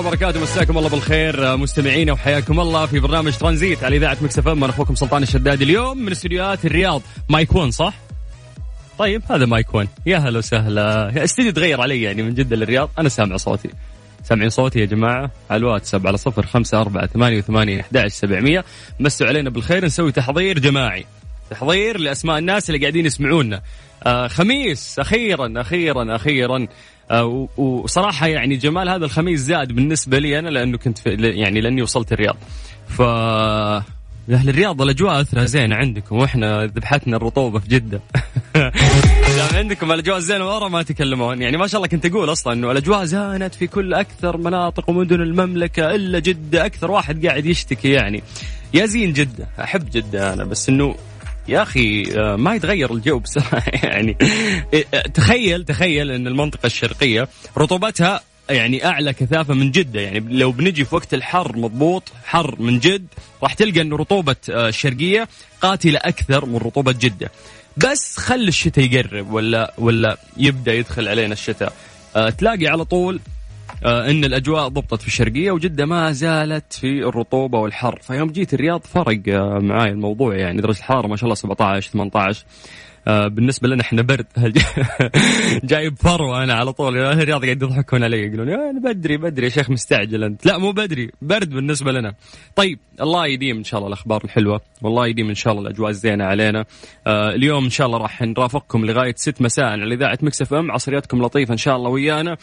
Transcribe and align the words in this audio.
وبركاته 0.00 0.40
مساكم 0.40 0.78
الله 0.78 0.88
بالخير 0.88 1.56
مستمعينا 1.56 2.12
وحياكم 2.12 2.60
الله 2.60 2.86
في 2.86 3.00
برنامج 3.00 3.36
ترانزيت 3.36 3.84
على 3.84 3.96
إذاعة 3.96 4.16
Mix 4.22 4.38
أنا 4.38 4.70
أخوكم 4.70 4.94
سلطان 4.94 5.22
الشدادي. 5.22 5.64
اليوم 5.64 5.98
من 5.98 6.12
استديوهات 6.12 6.64
الرياض. 6.64 7.02
مايك 7.28 7.54
1 7.54 7.70
صح؟ 7.70 7.94
طيب 8.98 9.22
هذا 9.30 9.46
مايك 9.46 9.74
1 9.74 9.88
يا 10.06 10.18
هلا 10.18 10.38
وسهلا. 10.38 11.24
استديو 11.24 11.52
تغير 11.52 11.80
علي 11.80 12.02
يعني 12.02 12.22
من 12.22 12.34
جدة 12.34 12.56
للرياض. 12.56 12.90
أنا 12.98 13.08
سامع 13.08 13.36
صوتي. 13.36 13.70
سامعين 14.24 14.50
صوتي 14.50 14.80
يا 14.80 14.84
جماعة 14.86 15.30
على 15.50 15.58
الواتساب 15.58 16.06
على 16.06 16.16
صفر 16.16 16.46
خمسة 16.46 16.80
أربعة 16.80 17.06
ثمانية 17.06 17.38
وثمانية 17.38 17.80
أحد 17.80 18.06
سبعمية. 18.06 18.64
مسوا 19.00 19.26
علينا 19.26 19.50
بالخير 19.50 19.84
نسوي 19.84 20.12
تحضير 20.12 20.58
جماعي. 20.58 21.04
تحضير 21.50 21.98
لأسماء 21.98 22.38
الناس 22.38 22.70
اللي 22.70 22.80
قاعدين 22.80 23.06
يسمعونا. 23.06 23.62
آه 24.02 24.28
خميس 24.28 24.98
أخيرا 24.98 25.52
أخيرا 25.56 26.16
أخيرا. 26.16 26.56
آه، 26.56 26.68
وصراحة 27.56 28.26
يعني 28.26 28.56
جمال 28.56 28.88
هذا 28.88 29.04
الخميس 29.04 29.40
زاد 29.40 29.72
بالنسبة 29.72 30.18
لي 30.18 30.38
أنا 30.38 30.48
لأنه 30.48 30.78
كنت 30.78 30.98
في 30.98 31.10
يعني 31.20 31.60
لأني 31.60 31.82
وصلت 31.82 32.12
الرياض. 32.12 32.36
ف 32.88 33.02
أهل 34.32 34.48
الرياض 34.48 34.82
الأجواء 34.82 35.20
أثرها 35.20 35.44
زينه 35.44 35.76
عندكم 35.76 36.16
وإحنا 36.16 36.66
ذبحتنا 36.66 37.16
الرطوبة 37.16 37.58
في 37.58 37.68
جدة. 37.68 38.00
عندكم 39.54 39.92
الأجواء 39.92 40.18
زينه 40.18 40.48
ورا 40.48 40.68
ما 40.68 40.82
تكلمون. 40.82 41.42
يعني 41.42 41.56
ما 41.56 41.66
شاء 41.66 41.78
الله 41.78 41.88
كنت 41.88 42.06
أقول 42.06 42.32
أصلا 42.32 42.52
إنه 42.52 42.70
الأجواء 42.70 43.04
زانت 43.04 43.54
في 43.54 43.66
كل 43.66 43.94
أكثر 43.94 44.36
مناطق 44.36 44.90
ومدن 44.90 45.20
المملكة 45.20 45.94
إلا 45.94 46.18
جدة 46.18 46.66
أكثر 46.66 46.90
واحد 46.90 47.26
قاعد 47.26 47.46
يشتكي 47.46 47.90
يعني. 47.90 48.22
يا 48.74 48.86
زين 48.86 49.12
جدة 49.12 49.48
أحب 49.60 49.90
جدة 49.90 50.32
أنا 50.32 50.44
بس 50.44 50.68
إنه 50.68 50.94
يا 51.48 51.62
أخي 51.62 52.12
آه، 52.16 52.36
ما 52.36 52.54
يتغير 52.54 52.92
الجو 52.92 53.18
بسرعة. 53.18 53.62
يعني 53.84 54.16
آه، 54.94 55.00
تخيل 55.00 55.64
تخيل 55.64 56.10
إن 56.10 56.26
المنطقة 56.26 56.66
الشرقية 56.66 57.28
رطوبتها 57.58 58.20
يعني 58.50 58.86
أعلى 58.86 59.12
كثافة 59.12 59.54
من 59.54 59.70
جدة. 59.70 60.00
يعني 60.00 60.20
لو 60.20 60.52
بنجي 60.52 60.84
في 60.84 60.94
وقت 60.94 61.14
الحر 61.14 61.56
مضبوط 61.56 62.12
حر 62.24 62.56
من 62.58 62.78
جد 62.78 63.06
راح 63.42 63.54
تلقى 63.54 63.80
انه 63.80 63.96
رطوبة 63.96 64.36
آه، 64.50 64.68
الشرقية 64.68 65.28
قاتلة 65.60 65.98
أكثر 66.02 66.44
من 66.46 66.56
رطوبة 66.56 66.92
جدة. 66.92 67.30
بس 67.76 68.16
خل 68.16 68.48
الشتاء 68.48 68.84
يقرب 68.84 69.32
ولا 69.32 69.74
ولا 69.78 70.18
يبدأ 70.36 70.74
يدخل 70.74 71.08
علينا 71.08 71.32
الشتاء. 71.32 71.72
تلاقي 72.38 72.66
على 72.66 72.84
طول 72.84 73.20
إن 73.84 74.24
الأجواء 74.24 74.68
ضبطت 74.68 75.00
في 75.02 75.06
الشرقية 75.06 75.50
وجدة 75.50 75.86
ما 75.86 76.12
زالت 76.12 76.72
في 76.72 77.02
الرطوبة 77.02 77.58
والحر. 77.58 77.98
فيوم 78.02 78.30
جيت 78.30 78.54
الرياض 78.54 78.80
فرق 78.80 79.20
آه، 79.28 79.58
معاي 79.58 79.90
الموضوع 79.90 80.36
يعني. 80.36 80.60
درجة 80.60 80.78
الحرارة 80.78 81.06
ما 81.06 81.16
شاء 81.16 81.24
الله 81.24 81.34
17 81.34 81.90
18 81.90 82.44
آه، 82.44 82.44
بالنسبة 83.06 83.68
لنا 83.68 83.82
إحنا 83.82 84.02
برد. 84.02 84.26
جايب 85.64 85.96
فروه 85.96 86.44
أنا 86.44 86.54
على 86.54 86.72
طول. 86.72 86.98
أهل 86.98 87.20
الرياض 87.20 87.44
قاعد 87.44 87.62
يضحكون 87.62 88.04
علي 88.04 88.26
يقولون 88.26 88.48
يا 88.48 88.70
أنا 88.70 88.80
بدري 88.80 89.16
بدري 89.16 89.44
يا 89.44 89.50
شيخ 89.50 89.70
مستعجل 89.70 90.24
أنت. 90.24 90.46
لا 90.46 90.58
مو 90.58 90.72
بدري. 90.72 91.10
برد 91.22 91.50
بالنسبة 91.50 91.92
لنا. 91.92 92.14
طيب 92.56 92.78
الله 93.00 93.26
يديم 93.26 93.56
إن 93.56 93.64
شاء 93.64 93.78
الله 93.78 93.88
الأخبار 93.88 94.24
الحلوة. 94.24 94.60
والله 94.82 95.06
يديم 95.06 95.28
إن 95.28 95.34
شاء 95.34 95.52
الله 95.52 95.62
الأجواء 95.68 95.90
الزينة 95.90 96.24
علينا. 96.24 96.64
آه 97.06 97.30
اليوم 97.30 97.64
إن 97.64 97.70
شاء 97.70 97.86
الله 97.86 97.98
راح 97.98 98.22
نرافقكم 98.22 98.84
لغاية 98.84 99.14
6 99.16 99.42
مساء 99.42 99.64
على 99.64 99.94
إذاعة 99.94 100.18
Mix 100.22 100.54
FM. 100.54 100.70
عصرياتكم 100.70 101.22
لطيفة 101.22 101.52
إن 101.52 101.58
شاء 101.58 101.76
الله 101.76 101.90
ويانا. 101.90 102.36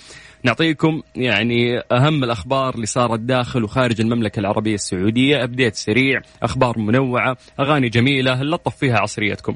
نعطيكم 0.44 1.02
يعني 1.16 1.80
أهم 1.92 2.24
الأخبار 2.24 2.76
اللي 2.76 2.86
صارت 2.86 3.20
داخل 3.20 3.64
وخارج 3.64 4.02
المملكة 4.02 4.40
العربية 4.40 4.76
السعودية. 4.76 5.44
update 5.44 5.76
سريع 5.76 6.22
أخبار 6.44 6.80
منوعة 6.80 7.38
أغاني 7.60 7.90
جميلة 7.90 8.44
نلطف 8.44 8.76
فيها 8.76 8.98
عصريتكم. 8.98 9.56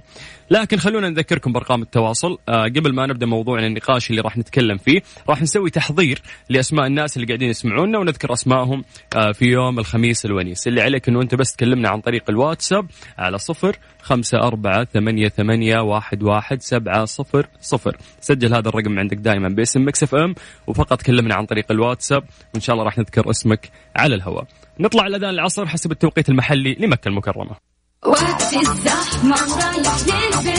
لكن 0.52 0.80
خلونا 0.92 1.10
نذكركم 1.10 1.54
بأرقام 1.54 1.82
التواصل. 1.82 2.38
آه 2.50 2.64
قبل 2.64 2.94
ما 2.94 3.06
نبدأ 3.06 3.26
موضوعنا 3.26 3.68
النقاش 3.68 4.10
اللي 4.10 4.22
راح 4.22 4.38
نتكلم 4.38 4.78
فيه 4.78 5.02
راح 5.30 5.42
نسوي 5.42 5.70
تحضير 5.70 6.22
لأسماء 6.50 6.88
الناس 6.88 7.18
اللي 7.18 7.28
قاعدين 7.28 7.50
يسمعونا 7.50 8.00
ونذكر 8.00 8.34
أسمائهم 8.34 8.84
آه 9.16 9.32
في 9.32 9.46
يوم 9.46 9.80
الخميس 9.80 10.26
الونيس. 10.26 10.68
اللي 10.68 10.82
عليك 10.82 11.10
إنه 11.10 11.22
أنت 11.22 11.36
بس 11.36 11.56
تكلمنا 11.56 11.90
عن 11.90 12.02
طريق 12.02 12.24
الواتساب 12.30 12.88
على 13.18 13.38
صفر 13.38 13.78
خمسة 14.02 14.38
أربعة 14.38 14.84
ثمانية, 14.84 15.30
ثمانية 15.30 15.80
واحد, 15.80 16.24
واحد 16.24 16.62
سبعة 16.62 17.06
صفر 17.06 17.48
صفر. 17.62 17.98
سجل 18.22 18.54
هذا 18.54 18.70
الرقم 18.70 19.00
عندك 19.00 19.18
دائما 19.18 19.50
باسم 19.50 19.86
Mix 19.88 20.04
FM 20.04 20.36
وفقط 20.68 21.02
كلمنا 21.02 21.36
عن 21.36 21.46
طريق 21.46 21.72
الواتساب 21.72 22.24
وإن 22.54 22.62
شاء 22.62 22.74
الله 22.74 22.86
راح 22.86 22.98
نذكر 22.98 23.30
اسمك 23.30 23.70
على 23.96 24.16
الهواء. 24.16 24.46
نطلع 24.80 25.08
الأذان 25.08 25.30
العصر 25.30 25.68
حسب 25.68 25.92
التوقيت 25.92 26.30
المحلي 26.30 26.76
لمكة 26.80 27.08
المكرمة. 27.08 27.56
وقت 28.06 28.42
الزحمة 28.54 29.36
أو 29.36 30.51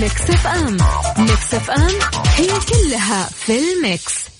Mix 0.00 0.30
FM. 0.30 0.76
Mix 1.18 1.54
FM 1.54 1.98
هي 2.36 2.48
كلها 2.48 3.24
في 3.24 3.52
ال 3.52 3.68
mix. 3.68 4.30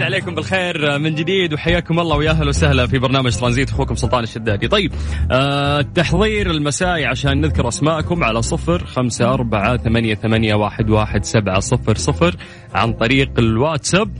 عليكم 0.00 0.34
بالخير 0.34 0.98
من 0.98 1.14
جديد 1.14 1.52
وحياكم 1.52 2.00
الله 2.00 2.16
ويا 2.16 2.30
أهلا 2.30 2.48
وسهلا 2.48 2.86
في 2.86 2.98
برنامج 2.98 3.36
ترانزيت 3.36 3.70
أخوكم 3.70 3.94
سلطان 3.94 4.22
الشدادي. 4.22 4.68
طيب 4.68 4.92
آه 5.30 5.80
التحضير 5.80 6.50
المسائي 6.50 7.06
عشان 7.06 7.40
نذكر 7.40 7.68
أسماءكم 7.68 8.24
على 8.24 8.42
صفر 8.42 8.86
خمسة 8.86 9.34
أربعة 9.34 9.76
ثمانية, 9.76 10.14
ثمانية 10.14 10.54
واحد, 10.54 10.90
واحد 10.90 11.24
سبعة 11.24 11.60
صفر 11.60 11.96
صفر 11.96 12.36
عن 12.74 12.92
طريق 12.92 13.30
الواتساب. 13.38 14.10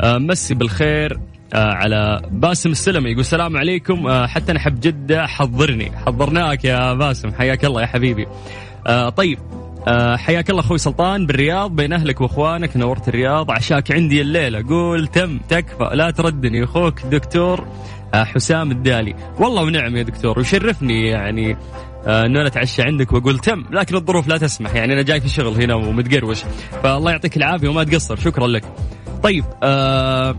آه 0.00 0.18
مسي 0.18 0.54
بالخير 0.54 1.12
آه 1.12 1.37
على 1.54 2.22
باسم 2.30 2.70
السلمي 2.70 3.10
يقول 3.10 3.20
السلام 3.20 3.56
عليكم. 3.56 4.06
آه 4.06 4.26
حتى 4.26 4.52
أنا 4.52 4.60
جدة 4.68 5.26
حضرني. 5.26 5.92
حضرناك 6.06 6.64
يا 6.64 6.94
باسم. 6.94 7.32
حياك 7.32 7.64
الله 7.64 7.80
يا 7.80 7.86
حبيبي. 7.86 8.26
آه 8.86 9.08
طيب. 9.08 9.38
آه 9.88 10.16
حياك 10.16 10.50
الله 10.50 10.60
أخوي 10.60 10.78
سلطان 10.78 11.26
بالرياض 11.26 11.76
بين 11.76 11.92
أهلك 11.92 12.20
وأخوانك 12.20 12.76
نورت 12.76 13.08
الرياض 13.08 13.50
عشاك 13.50 13.92
عندي 13.92 14.20
الليلة. 14.20 14.64
قول 14.68 15.06
تم 15.06 15.38
تكفى. 15.48 15.90
لا 15.92 16.10
تردني 16.10 16.64
أخوك 16.64 17.00
دكتور 17.02 17.66
آه 18.14 18.24
حسام 18.24 18.70
الدالي. 18.70 19.14
والله 19.38 19.62
ونعم 19.62 19.96
يا 19.96 20.02
دكتور 20.02 20.38
ويشرفني 20.38 21.08
يعني 21.08 21.56
آه 22.06 22.26
إنه 22.26 22.40
أنا 22.40 22.46
أتعشى 22.46 22.82
عندك 22.82 23.12
وأقول 23.12 23.38
تم. 23.38 23.64
لكن 23.70 23.96
الظروف 23.96 24.28
لا 24.28 24.38
تسمح. 24.38 24.74
يعني 24.74 24.92
أنا 24.92 25.02
جاي 25.02 25.20
في 25.20 25.28
شغل 25.28 25.62
هنا 25.62 25.74
ومتقروش. 25.74 26.42
فالله 26.82 27.10
يعطيك 27.10 27.36
العافية 27.36 27.68
وما 27.68 27.84
تقصر. 27.84 28.16
شكرا 28.16 28.46
لك. 28.46 28.64
طيب 29.22 29.44
آه 29.62 30.36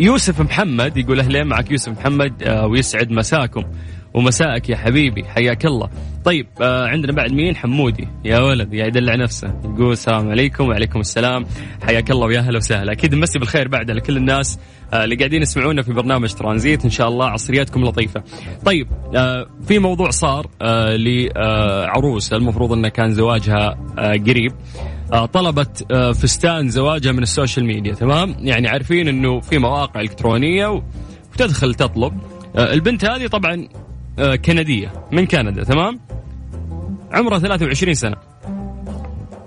يوسف 0.00 0.40
محمد 0.40 0.96
يقول 0.96 1.20
أهلين 1.20 1.46
معك 1.46 1.70
يوسف 1.70 1.92
محمد 1.92 2.42
آه، 2.42 2.66
ويسعد 2.66 3.10
مساكم. 3.10 3.64
ومساءك 4.14 4.68
يا 4.68 4.76
حبيبي 4.76 5.24
حياك 5.24 5.66
الله. 5.66 5.88
طيب 6.24 6.46
آه 6.62 6.86
عندنا 6.86 7.12
بعد 7.12 7.32
مين؟ 7.32 7.56
حمودي. 7.56 8.08
يا 8.24 8.38
ولد 8.38 8.74
يا 8.74 8.86
يدلع 8.86 9.14
نفسه. 9.14 9.54
يقول 9.64 9.92
السلام 9.92 10.30
عليكم 10.30 10.68
وعليكم 10.68 11.00
السلام. 11.00 11.46
حياك 11.82 12.10
الله 12.10 12.26
ويا 12.26 12.38
أهلا 12.38 12.56
وسهلا. 12.56 12.92
أكيد 12.92 13.14
نمسي 13.14 13.38
بالخير 13.38 13.68
بعد 13.68 13.90
لكل 13.90 14.16
الناس 14.16 14.58
آه 14.92 15.04
اللي 15.04 15.16
قاعدين 15.16 15.42
يسمعونا 15.42 15.82
في 15.82 15.92
برنامج 15.92 16.32
ترانزيت. 16.32 16.84
إن 16.84 16.90
شاء 16.90 17.08
الله 17.08 17.26
عصرياتكم 17.26 17.84
لطيفة. 17.84 18.22
طيب 18.64 18.86
آه 19.16 19.46
في 19.68 19.78
موضوع 19.78 20.10
صار 20.10 20.46
آه 20.62 20.96
لعروس. 20.96 22.32
المفروض 22.32 22.72
إنه 22.72 22.88
كان 22.88 23.10
زواجها 23.10 23.78
آه 23.98 24.12
قريب. 24.12 24.52
آه، 25.12 25.26
طلبت 25.26 25.86
آه، 25.92 26.12
فستان 26.12 26.68
زواجها 26.68 27.12
من 27.12 27.22
ال 27.22 27.28
social 27.28 27.66
media 27.66 27.94
تمام؟ 27.94 28.34
يعني 28.38 28.68
عارفين 28.68 29.08
إنه 29.08 29.40
في 29.40 29.58
مواقع 29.58 30.00
إلكترونية 30.00 30.82
وتدخل 31.32 31.74
تطلب. 31.74 32.12
آه، 32.56 32.72
البنت 32.72 33.04
هذه 33.04 33.26
طبعا 33.26 33.68
كندية. 34.18 34.92
من 35.12 35.26
كندا 35.26 35.64
تمام؟ 35.64 36.00
عمرها 37.12 37.38
23 37.38 37.94
سنة. 37.94 38.16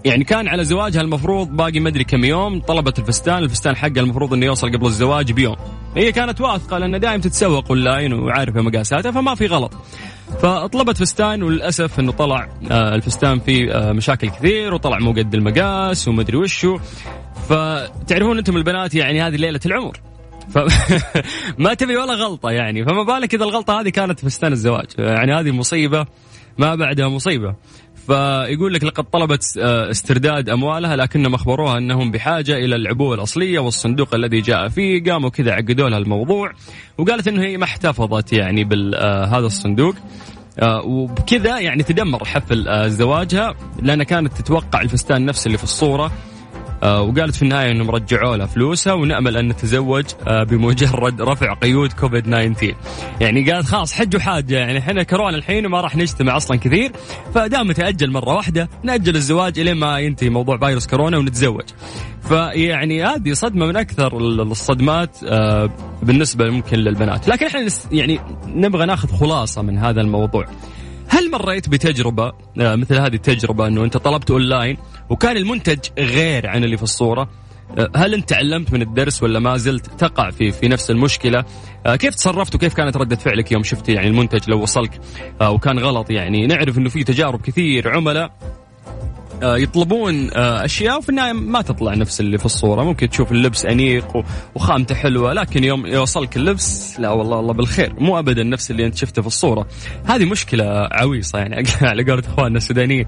يعني 0.06 0.24
كان 0.24 0.48
على 0.48 0.64
زواجها 0.64 1.02
المفروض 1.02 1.48
باقي 1.48 1.80
مدري 1.80 2.04
كم 2.04 2.24
يوم 2.26 2.60
طلبت 2.60 3.00
الفستان 3.00 3.44
الفستان 3.44 3.76
حقها 3.76 4.02
المفروض 4.02 4.34
إنه 4.34 4.46
يوصل 4.46 4.72
قبل 4.72 4.86
الزواج 4.86 5.32
بيوم. 5.32 5.56
هي 5.98 6.12
كانت 6.12 6.42
واثقة 6.42 6.78
لأن 6.78 7.00
دائما 7.00 7.18
تتسوق 7.18 7.70
أونلاين 7.70 8.14
وعارفة 8.14 8.62
مقاساتها 8.62 9.12
فما 9.12 9.36
في 9.36 9.46
غلط. 9.46 9.74
فطلبت 10.42 10.98
فستان 10.98 11.44
وللأسف 11.44 12.00
إنه 12.00 12.12
طلع 12.12 12.50
آه، 12.72 12.96
الفستان 12.96 13.40
فيه 13.40 13.72
آه، 13.72 13.92
مشاكل 13.92 14.30
كثير 14.30 14.74
وطلع 14.74 15.00
مو 15.00 15.12
قد 15.12 15.34
المقاس 15.34 16.08
ومدري 16.08 16.38
وشو. 16.38 16.78
فتعرفون 17.50 18.38
أنتم 18.38 18.58
البنات 18.58 18.96
يعني 18.96 19.22
هذه 19.22 19.36
ليلة 19.36 19.60
العمر. 19.66 20.00
فما 20.50 21.74
تبي 21.80 21.98
ولا 21.98 22.14
غلطة 22.14 22.52
يعني. 22.52 22.86
فما 22.86 23.04
بالك 23.04 23.34
إذا 23.34 23.44
الغلطة 23.44 23.82
هذه 23.82 23.90
كانت 23.90 24.20
فستان 24.20 24.52
الزواج. 24.52 24.86
يعني 24.98 25.34
هذه 25.34 25.52
مصيبة 25.52 26.06
ما 26.58 26.76
بعدها 26.76 27.08
مصيبة. 27.08 27.56
فيقول 28.08 28.74
لك 28.74 28.84
لقد 28.84 29.04
طلبت 29.04 29.58
آه، 29.58 29.90
استرداد 29.92 30.50
أموالها 30.50 30.96
لكنهم 30.96 31.34
أخبروها 31.34 31.78
أنهم 31.78 32.12
بحاجة 32.12 32.58
إلى 32.58 32.76
العبوه 32.76 33.16
الأصلية 33.16 33.60
والصندوق 33.60 34.16
الذي 34.16 34.42
جاء 34.42 34.68
فيه. 34.68 35.04
قاموا 35.04 35.30
كذا 35.30 35.52
عقدوا 35.52 35.90
لها 35.90 35.98
الموضوع 35.98 36.52
وقالت 36.98 37.28
إنه 37.28 37.44
هي 37.44 37.58
ما 37.58 37.64
احتفظت 37.64 38.34
يعني 38.34 38.64
بهذا 38.64 39.36
آه، 39.36 39.40
الصندوق. 39.40 39.96
آه، 40.60 40.82
وبكذا 40.86 41.60
يعني 41.60 41.84
تدمر 41.84 42.26
حفل 42.26 42.90
زواجها 42.90 43.56
لانها 43.82 44.06
كانت 44.06 44.34
تتوقع 44.34 44.82
الفستان 44.82 45.26
نفس 45.26 45.48
اللي 45.48 45.58
في 45.58 45.64
الصورة. 45.64 46.12
وقالت 46.84 47.36
في 47.36 47.42
النهاية 47.42 47.72
إنهم 47.72 47.92
رجعوا 47.92 48.38
لها 48.38 48.46
فلوسها 48.46 48.94
ونأمل 48.94 49.38
أن 49.38 49.48
نتزوج 49.48 50.06
آه، 50.28 50.44
بمجرد 50.44 51.22
رفع 51.22 51.54
قيود 51.54 51.94
كوفيد 51.94 52.24
19 52.24 52.76
يعني 53.22 53.52
قالت 53.52 53.68
خلاص 53.68 53.94
حج 53.94 54.16
وحاجه 54.16 54.56
يعني 54.58 54.78
إحنا 54.78 55.04
كورونا 55.04 55.38
الحين 55.38 55.66
وما 55.66 55.82
راح 55.82 55.96
نجتمع 55.96 56.38
أصلا 56.38 56.58
كثير 56.58 56.92
فدام 57.34 57.72
تأجل 57.72 58.12
مرة 58.12 58.34
واحدة 58.34 58.70
نأجل 58.84 59.16
الزواج 59.16 59.60
الين 59.60 59.78
ما 59.78 60.00
ينتهي 60.00 60.30
موضوع 60.30 60.58
فيروس 60.58 60.88
كورونا 60.88 61.18
ونتزوج. 61.18 61.64
فيعني 62.22 63.04
هذه 63.04 63.34
صدمة 63.34 63.66
من 63.66 63.76
أكثر 63.76 64.18
الصدمات 64.18 65.18
آه، 65.24 65.70
بالنسبة 66.04 66.50
ممكن 66.50 66.78
للبنات. 66.78 67.28
لكن 67.28 67.46
إحنا 67.46 67.68
يعني 67.92 68.20
نبغى 68.48 68.86
ناخذ 68.86 69.10
خلاصة 69.10 69.62
من 69.62 69.78
هذا 69.78 70.02
الموضوع. 70.02 70.46
هل 71.08 71.32
مريت 71.32 71.70
بتجربة 71.70 72.34
آه، 72.60 72.76
مثل 72.76 72.96
هذه 72.96 73.14
التجربة 73.14 73.68
أنه 73.68 73.84
أنت 73.84 73.98
طلبت 73.98 74.32
أونلاين 74.32 74.78
وكان 75.10 75.38
المنتج 75.38 75.80
غير 75.98 76.48
عن 76.48 76.64
اللي 76.64 76.78
في 76.78 76.84
الصورة؟ 76.84 77.30
آه، 77.78 77.92
هل 77.96 78.14
أنت 78.14 78.30
تعلمت 78.30 78.74
من 78.74 78.82
الدرس 78.82 79.24
ولا 79.24 79.40
ما 79.40 79.58
زلت 79.58 79.86
تقع 79.86 80.30
في 80.30 80.52
في 80.52 80.68
نفس 80.68 80.92
المشكلة؟ 80.92 81.46
آه، 81.86 81.96
كيف 81.96 82.16
تصرفت 82.16 82.56
وكيف 82.56 82.74
كانت 82.74 82.98
ردة 82.98 83.16
فعلك 83.16 83.52
يوم 83.52 83.64
شفت 83.64 83.90
يعني 83.90 84.08
المنتج 84.08 84.50
لو 84.50 84.62
وصلك؟ 84.62 85.00
وكان 85.42 85.80
غلط 85.80 86.12
يعني. 86.12 86.48
نعرف 86.48 86.78
أنه 86.78 86.90
في 86.90 87.04
تجارب 87.04 87.42
كثير 87.42 87.90
عملاء 87.96 88.55
يطلبون 89.44 90.30
آه، 90.34 90.66
أشياء 90.66 90.98
وفي 90.98 91.10
النهاية 91.10 91.34
ما 91.34 91.62
تطلع 91.62 91.94
نفس 91.94 92.20
اللي 92.20 92.38
في 92.38 92.46
الصورة. 92.46 92.84
ممكن 92.84 93.10
تشوف 93.10 93.32
اللبس 93.32 93.66
أنيق 93.66 94.24
وخامته 94.56 94.96
حلوة 94.96 95.34
لكن 95.34 95.64
يوم 95.64 95.86
يوصلك 95.86 96.38
اللبس 96.38 97.00
لا 97.00 97.10
والله 97.10 97.40
الله 97.40 97.54
بالخير. 97.54 97.96
مو 98.00 98.20
ابدا 98.20 98.44
نفس 98.44 98.72
اللي 98.72 98.86
أنت 98.86 98.96
شفته 98.96 99.22
في 99.22 99.28
الصورة. 99.28 99.68
هذه 100.06 100.26
مشكلة 100.26 100.66
عويصة 100.92 101.40
يعني 101.40 101.56
على 101.82 102.04
قولة 102.04 102.24
إخواننا 102.28 102.58
السودانيين. 102.58 103.06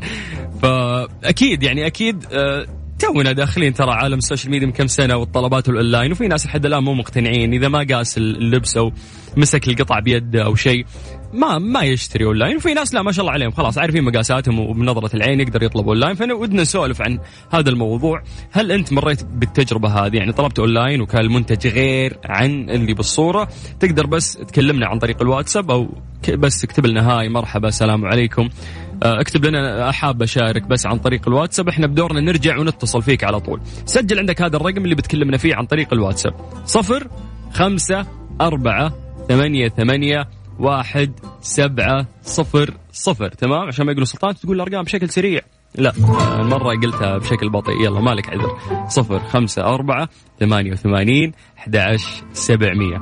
فأكيد 0.61 1.63
يعني 1.63 1.87
أكيد 1.87 2.25
آه، 2.31 2.65
تونا 2.99 3.31
داخلين 3.31 3.73
ترى 3.73 3.91
عالم 3.91 4.17
ال 4.17 4.22
social 4.22 4.51
media 4.51 4.67
من 4.67 4.73
كم 4.73 4.87
سنة 4.87 5.15
والطلبات 5.15 5.69
الاونلاين 5.69 6.11
وفي 6.11 6.27
ناس 6.27 6.45
لحد 6.45 6.65
الآن 6.65 6.83
مو 6.83 6.93
مقتنعين. 6.93 7.53
إذا 7.53 7.67
ما 7.67 7.85
قاس 7.89 8.17
اللبس 8.17 8.77
أو 8.77 8.91
مسك 9.37 9.67
القطع 9.67 9.99
بيده 9.99 10.45
أو 10.45 10.55
شيء 10.55 10.85
ما 11.33 11.57
ما 11.59 11.81
يشتري 11.81 12.25
اونلاين 12.25 12.57
وفي 12.57 12.73
ناس 12.73 12.93
لا 12.93 13.01
ما 13.01 13.11
شاء 13.11 13.21
الله 13.21 13.33
عليهم. 13.33 13.51
خلاص 13.51 13.77
عارفين 13.77 14.03
مقاساتهم 14.03 14.59
وبنظرة 14.59 15.15
العين 15.15 15.39
يقدر 15.39 15.63
يطلب 15.63 15.87
اونلاين 15.87 16.15
فودنا 16.15 16.61
نسولف 16.61 17.01
عن 17.01 17.19
هذا 17.51 17.69
الموضوع. 17.69 18.23
هل 18.51 18.71
أنت 18.71 18.93
مريت 18.93 19.23
بالتجربة 19.23 19.89
هذه؟ 19.89 20.15
يعني 20.15 20.31
طلبت 20.31 20.59
اونلاين 20.59 21.01
وكان 21.01 21.21
المنتج 21.21 21.67
غير 21.67 22.17
عن 22.25 22.69
اللي 22.69 22.93
بالصورة. 22.93 23.47
تقدر 23.79 24.05
بس 24.05 24.33
تكلمنا 24.33 24.87
عن 24.87 24.99
طريق 24.99 25.21
الواتساب 25.21 25.71
أو 25.71 25.89
بس 26.33 26.63
اكتب 26.63 26.85
لنا 26.85 27.11
هاي 27.11 27.29
مرحبا 27.29 27.67
السلام 27.67 28.05
عليكم. 28.05 28.49
اكتب 29.03 29.45
لنا 29.45 29.91
حاب 29.91 30.21
اشارك 30.21 30.63
بس 30.63 30.85
عن 30.85 30.97
طريق 30.97 31.27
الواتساب. 31.27 31.69
إحنا 31.69 31.87
بدورنا 31.87 32.21
نرجع 32.21 32.57
ونتصل 32.57 33.01
فيك 33.01 33.23
على 33.23 33.39
طول. 33.39 33.61
سجل 33.85 34.19
عندك 34.19 34.41
هذا 34.41 34.57
الرقم 34.57 34.83
اللي 34.83 34.95
بتكلمنا 34.95 35.37
فيه 35.37 35.55
عن 35.55 35.65
طريق 35.65 35.93
الواتساب. 35.93 36.33
صفر 36.65 37.07
خمسة 37.53 38.05
أربعة 38.41 38.93
ثمانية 39.27 39.69
ثمانية 39.69 40.29
واحد 40.59 41.11
سبعة 41.41 42.07
صفر 42.23 42.73
صفر. 42.91 43.29
تمام؟ 43.29 43.67
عشان 43.67 43.85
ما 43.85 43.91
يقولوا 43.91 44.05
سلطان 44.05 44.35
تقول 44.35 44.55
الأرقام 44.55 44.83
بشكل 44.83 45.09
سريع. 45.09 45.41
لا 45.75 45.93
المرة 46.39 46.75
قلتها 46.75 47.17
بشكل 47.17 47.49
بطيء. 47.49 47.81
يلا 47.85 47.99
مالك 47.99 48.29
عذر. 48.29 48.57
صفر 48.89 49.19
خمسة 49.19 49.61
أربعة 49.61 50.09
ثمانية 50.39 50.71
وثمانين 50.71 51.31
أحد 51.57 51.97
سبعمية. 52.33 52.97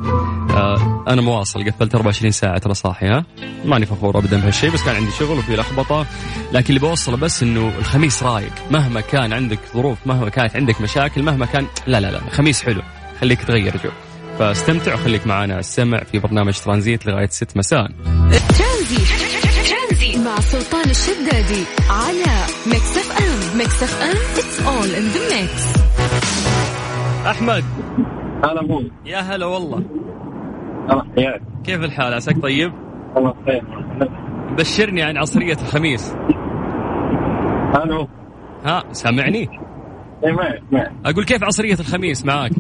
آه 0.49 1.03
أنا 1.07 1.21
مواصل 1.21 1.71
قفلت 1.71 1.95
24 1.95 2.31
ساعة 2.31 2.57
ترى 2.57 2.73
صاحي 2.73 3.07
ها؟ 3.07 3.25
ماني 3.65 3.85
فخور 3.85 4.17
أبدا 4.17 4.39
بهالشيء 4.41 4.71
بس 4.71 4.83
كان 4.83 4.95
عندي 4.95 5.11
شغل 5.11 5.37
وفي 5.37 5.55
لخبطة. 5.55 6.05
لكن 6.51 6.69
اللي 6.69 6.79
بوصله 6.79 7.17
بس 7.17 7.43
إنه 7.43 7.71
الخميس 7.79 8.23
رايق. 8.23 8.53
مهما 8.71 9.01
كان 9.01 9.33
عندك 9.33 9.59
ظروف 9.73 9.97
مهما 10.07 10.29
كانت 10.29 10.55
عندك 10.55 10.81
مشاكل 10.81 11.23
مهما 11.23 11.45
كان 11.45 11.67
لا 11.87 11.99
لا 11.99 12.11
لا 12.11 12.21
الخميس 12.27 12.63
حلو. 12.63 12.81
خليك 13.21 13.43
تغير 13.43 13.77
جو. 13.83 13.89
فاستمتع 14.39 14.93
وخليك 14.93 15.27
معنا. 15.27 15.59
السمع 15.59 16.03
في 16.03 16.19
برنامج 16.19 16.53
ترانزيت 16.59 17.05
لغاية 17.05 17.27
6 17.27 17.57
مساء. 17.57 17.87
ترانزيت. 18.31 19.24
سلطان 20.45 20.89
الشدادي 20.89 21.63
على 21.89 22.35
Mix 22.67 22.97
FM 22.97 23.57
Mix 23.57 23.83
FM 23.83 24.15
it's 24.41 24.57
all 24.67 24.91
in 24.99 25.05
the 25.15 25.21
mix. 25.33 25.79
أحمد. 27.27 27.63
هلا 28.43 28.61
أبوي 28.61 28.91
يا 29.05 29.17
هلا 29.17 29.45
والله. 29.45 29.77
الله 30.89 31.03
حياك. 31.15 31.41
كيف 31.63 31.83
الحال؟ 31.83 32.13
عساك 32.13 32.41
طيب؟ 32.41 32.73
الله 33.17 33.31
بخير. 33.31 33.63
بشرني 34.57 35.01
عن 35.03 35.17
عصرية 35.17 35.57
الخميس. 35.61 36.15
ألو 37.83 38.07
ها 38.65 38.83
سامعني؟ 38.91 39.49
اي 40.25 40.31
معك 40.31 40.61
معك 40.71 40.91
أقول 41.05 41.25
كيف 41.25 41.43
عصرية 41.43 41.77
الخميس 41.79 42.25
معاك؟ 42.25 42.51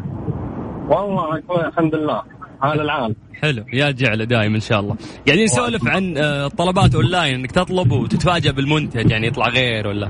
والله 0.89 1.67
الحمد 1.67 1.95
لله. 1.95 2.21
حال 2.61 2.81
العال 2.81 3.15
حلو. 3.41 3.65
يا 3.73 3.91
جعله 3.91 4.23
دايم 4.23 4.53
إن 4.53 4.59
شاء 4.59 4.79
الله. 4.79 4.95
قاعدين 5.27 5.43
نسولف 5.43 5.87
عن 5.87 6.17
آه، 6.17 6.47
طلبات 6.47 6.95
أونلاين. 6.95 7.35
إنك 7.35 7.51
تطلب 7.51 7.91
وتتفاجأ 7.91 8.51
بالمنتج 8.51 9.11
يعني 9.11 9.27
يطلع 9.27 9.47
غير 9.47 9.87
ولا؟ 9.87 10.09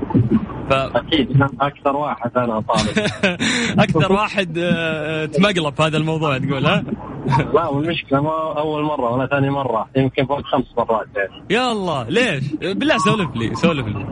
ف... 0.70 0.72
أكيد. 0.72 1.42
أكثر 1.60 1.96
واحد 1.96 2.30
أنا 2.36 2.60
طالب 2.60 3.06
أكثر 3.84 4.12
واحد 4.12 4.58
آه، 4.58 5.24
تمقلب 5.26 5.74
في 5.74 5.82
هذا 5.82 5.96
الموضوع 5.96 6.38
تقول 6.38 6.66
ها؟ 6.66 6.84
لا 7.54 7.66
والمشكلة 7.66 8.20
ما 8.20 8.58
أول 8.58 8.82
مرة 8.82 9.10
ولا 9.12 9.26
ثاني 9.26 9.50
مرة. 9.50 9.88
يمكن 9.96 10.26
فوق 10.26 10.42
خمس 10.42 10.64
مرات 10.78 11.06
يعني. 11.16 11.44
يا 11.50 11.72
الله. 11.72 12.08
ليش؟ 12.08 12.44
بالله 12.60 12.98
سولف 12.98 13.36
لي 13.36 13.54
سولف 13.54 13.86
لي. 13.86 14.06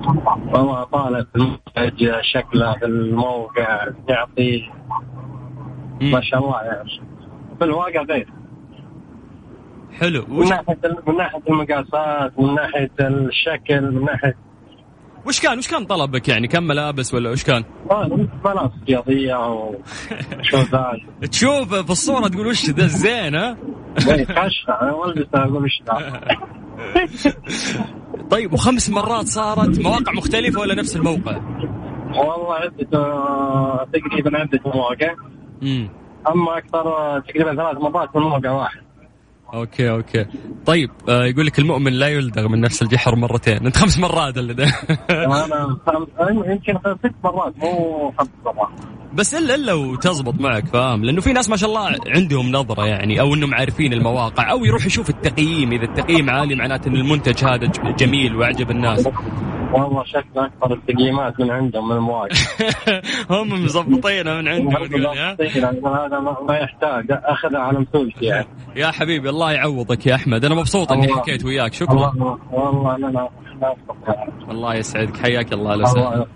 والله 0.53 0.85
طالب 0.85 1.26
المنتج 1.37 2.12
شكله 2.23 2.75
في 2.79 2.85
الموقع 2.85 3.87
يعطي 4.09 4.62
ما 6.00 6.21
شاء 6.21 6.41
الله 6.41 6.62
يعني. 6.62 7.13
في 7.58 7.64
الواقع 7.64 8.02
غير 8.02 8.28
حلو. 10.00 10.25
من 10.28 10.49
ناحية 10.49 10.76
من 11.06 11.16
ناحية 11.16 11.42
المقاسات 11.50 12.38
من 12.38 12.54
ناحية 12.54 12.90
الشكل 13.00 13.80
من 13.80 14.04
ناحيه 14.04 14.37
وش 15.26 15.40
كان 15.40 15.58
وش 15.58 15.68
كان 15.68 15.84
طلبك 15.84 16.28
يعني؟ 16.28 16.49
كم 16.49 16.62
ملابس 16.62 17.14
ولا 17.14 17.30
وش 17.30 17.44
كان؟ 17.44 17.64
آه، 17.90 18.08
ملابس 18.44 18.73
رياضية 18.88 19.34
وشوزات 19.49 20.96
تشوف 21.30 21.75
في 21.75 21.90
الصورة 21.90 22.28
تقول 22.28 22.46
وش 22.46 22.70
ذا 22.70 22.84
الزين 22.84 23.34
ها؟ 23.34 23.56
خشة 23.99 24.73
أنا 24.82 24.92
والبس 24.92 25.26
أقول 25.34 25.64
وش 25.64 25.82
ذا. 25.87 26.20
طيب 28.30 28.52
وخمس 28.52 28.90
مرات 28.90 29.26
صارت 29.26 29.80
مواقع 29.80 30.12
مختلفة 30.12 30.61
ولا 30.61 30.75
نفس 30.75 30.96
الموقع؟ 30.96 31.40
والله 32.14 32.54
عدة 32.54 32.99
آه، 32.99 33.87
تقريبا 33.92 34.38
عدة 34.38 34.61
مواقع 34.64 35.14
أما 36.28 36.59
أكثر 36.59 36.85
تقريبا 37.21 37.54
ثلاث 37.57 37.78
مرات 37.83 38.16
من 38.16 38.23
موقع 38.23 38.50
واحد. 38.50 38.81
okay 39.54 39.90
okay. 39.90 40.26
طيب 40.66 40.90
آه 41.09 41.25
يقول 41.25 41.47
لك 41.47 41.59
المؤمن 41.59 41.93
لا 41.93 42.09
يلدغ 42.09 42.49
من 42.49 42.61
نفس 42.61 42.83
الجحر 42.83 43.16
مرتين. 43.16 43.66
أنت 43.66 43.76
خمس 43.76 43.99
مرات 43.99 44.37
اللي 44.38 44.54
ده. 44.54 44.64
أنا 45.11 45.76
خم- 45.87 46.50
يمكن 46.50 46.78
ست 46.99 47.14
مرات 47.25 47.54
مو 47.59 48.12
خمس 48.19 48.28
مرات. 48.45 48.69
بس 49.14 49.35
إلا 49.35 49.54
إلا 49.54 49.73
وتزبط 49.73 50.35
معك 50.40 50.66
فاهم؟ 50.66 51.04
لأنه 51.04 51.21
في 51.21 51.33
ناس 51.33 51.50
ما 51.50 51.57
شاء 51.57 51.69
الله 51.71 51.97
عندهم 52.07 52.52
نظرة 52.52 52.87
يعني 52.87 53.21
أو 53.21 53.35
إنهم 53.35 53.54
عارفين 53.54 53.93
المواقع 53.93 54.50
أو 54.50 54.64
يروح 54.64 54.87
يشوف 54.87 55.11
التقييم. 55.11 55.73
إذا 55.73 55.85
التقييم 55.85 56.31
عالي 56.31 56.54
معناته 56.54 56.88
إن 56.88 56.97
المنتج 56.97 57.45
هذا 57.45 57.66
جميل 57.99 58.37
وأعجب 58.37 58.71
الناس. 58.71 59.09
والله 59.75 60.04
شكله 60.04 60.47
أكثر 60.47 60.75
التقييمات 60.75 61.35
من 61.40 61.50
عندهم 61.50 61.88
من 61.88 61.97
المواقع 61.97 62.37
هم 63.31 63.64
مظبطينها 63.64 64.40
من 64.40 64.49
عندهم 64.49 64.87
تقول 64.87 65.07
ها؟ 65.07 65.37
هذا 66.07 66.19
ما 66.49 66.57
يحتاج 66.57 67.07
اخذها 67.11 67.61
على 67.61 67.78
مسؤولتي 67.78 68.25
يعني. 68.25 68.47
يا 68.76 68.90
حبيبي 68.90 69.28
الله 69.28 69.52
يعوضك 69.52 70.07
يا 70.07 70.14
أحمد. 70.14 70.45
أنا 70.45 70.54
مبسوط 70.54 70.93
إني. 70.93 71.09
حكيت 71.09 71.45
وياك 71.45 71.73
شكرا. 71.73 71.95
والله 71.95 72.38
والله 72.52 72.97
أنا 72.97 73.28
الله 74.50 74.75
يسعدك. 74.75 75.16
حياك 75.16 75.52
الله 75.52 75.75
يوفقك. 75.75 76.26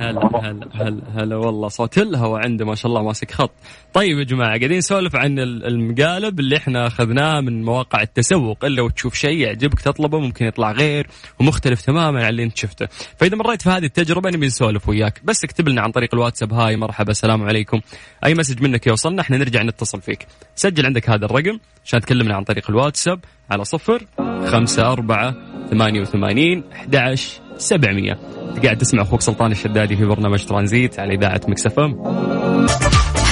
هلا 0.00 0.30
هلا 0.42 0.68
هلا 0.74 1.02
هلا 1.14 1.36
والله. 1.36 1.68
صوت 1.68 1.98
الهوا 1.98 2.38
عنده 2.38 2.64
ما 2.64 2.74
شاء 2.74 2.86
الله 2.86 3.02
ماسك 3.02 3.30
خط. 3.30 3.50
طيب 3.94 4.18
يا 4.18 4.24
جماعة 4.24 4.48
قاعدين 4.48 4.78
نسولف 4.78 5.16
عن 5.16 5.38
ال- 5.38 5.66
المقالب 5.66 6.40
اللي 6.40 6.56
إحنا 6.56 6.86
أخذناه 6.86 7.40
من 7.40 7.62
مواقع 7.64 8.02
التسوق. 8.02 8.64
الا 8.64 8.82
وتشوف 8.82 9.14
شيء 9.14 9.38
يعجبك 9.38 9.80
تطلبه 9.80 10.18
ممكن 10.18 10.46
يطلع 10.46 10.72
غير 10.72 11.06
ومختلف 11.40 11.82
تماما 11.82 12.24
عن 12.24 12.28
اللي 12.30 12.42
أنت 12.42 12.56
شفته. 12.56 12.86
فإذا 13.16 13.36
مريت 13.36 13.62
في 13.62 13.70
هذه 13.70 13.84
التجربة 13.84 14.30
نبي 14.30 14.46
نسولف 14.46 14.88
وياك. 14.88 15.20
بس 15.24 15.44
اكتب 15.44 15.68
لنا 15.68 15.82
عن 15.82 15.90
طريق 15.90 16.14
الواتساب. 16.14 16.52
hi 16.52 16.76
مرحبا 16.76 17.10
السلام 17.10 17.42
عليكم. 17.42 17.80
أي 18.26 18.34
message 18.34 18.62
منك 18.62 18.86
يوصلنا 18.86 19.22
إحنا 19.22 19.36
نرجع 19.36 19.62
نتصل 19.62 20.00
فيك. 20.00 20.26
سجل 20.54 20.86
عندك 20.86 21.10
هذا 21.10 21.24
الرقم 21.24 21.58
عشان 21.84 22.00
تكلمنا 22.00 22.34
عن 22.34 22.44
طريق 22.44 22.70
الواتساب 22.70 23.20
على 23.50 23.64
صفر 23.64 24.06
خمسة 24.46 24.92
أربعة 24.92 25.34
ثمانية 25.70 26.00
وثمانين 26.00 26.64
أحد 26.72 26.96
عشر 26.96 27.40
سبعمية. 27.58 28.18
قاعد 28.64 28.78
تسمع 28.78 29.02
أخوك 29.02 29.20
سلطان 29.20 29.52
الشدادي 29.52 29.96
في 29.96 30.04
برنامج 30.04 30.44
ترانزيت 30.44 31.00
على 31.00 31.14
إذاعة 31.14 31.40
Mix 31.48 31.76
FM 31.76 31.94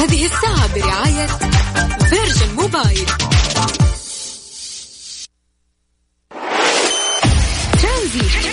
هذه 0.00 0.25
الساعة 0.25 0.75
برعاية 0.75 1.26
Virgin 1.99 2.55
Mobile. 2.57 3.07
ترانزيت. 7.83 8.47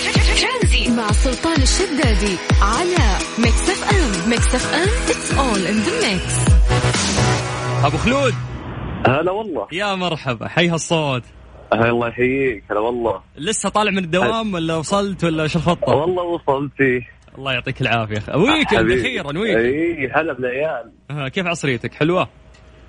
مع 0.96 1.12
سلطان 1.12 1.62
الشدادي 1.62 2.36
على 2.62 3.18
ميكس 3.38 3.70
إف 3.70 3.92
إم. 3.92 4.30
ميكس 4.30 4.54
إف 4.54 4.74
إم 4.74 4.88
it's 5.08 5.30
all 5.38 5.62
in 5.70 5.78
the 5.86 5.94
mix. 6.04 6.50
أبو 7.84 7.96
خلود. 7.96 8.34
هلا 9.06 9.32
والله. 9.32 9.66
يا 9.72 9.94
مرحبا. 9.94 10.48
حي 10.48 10.68
هالصوت 10.68 11.22
هلا 11.72 11.90
الله 11.90 12.08
يحييك 12.08 12.64
هلا 12.70 12.80
والله. 12.80 13.20
لسه 13.36 13.68
طالع 13.68 13.90
من 13.90 13.98
الدوام 13.98 14.54
ولا 14.54 14.76
وصلت 14.76 15.24
ولا 15.24 15.46
شو 15.46 15.58
الخطة؟ 15.58 15.94
والله 15.94 16.22
وصلتي 16.22 17.00
الله 17.38 17.52
يعطيك 17.52 17.80
العافية. 17.80 18.18
أخي 18.18 18.38
weekend. 18.38 18.90
أخيرا 18.90 19.38
weekend 19.38 19.64
اي 19.64 20.10
هلا 20.14 20.32
بالعيال. 20.32 20.92
آه، 21.10 21.28
كيف 21.28 21.46
عصريتك؟ 21.46 21.94
حلوة؟ 21.94 22.28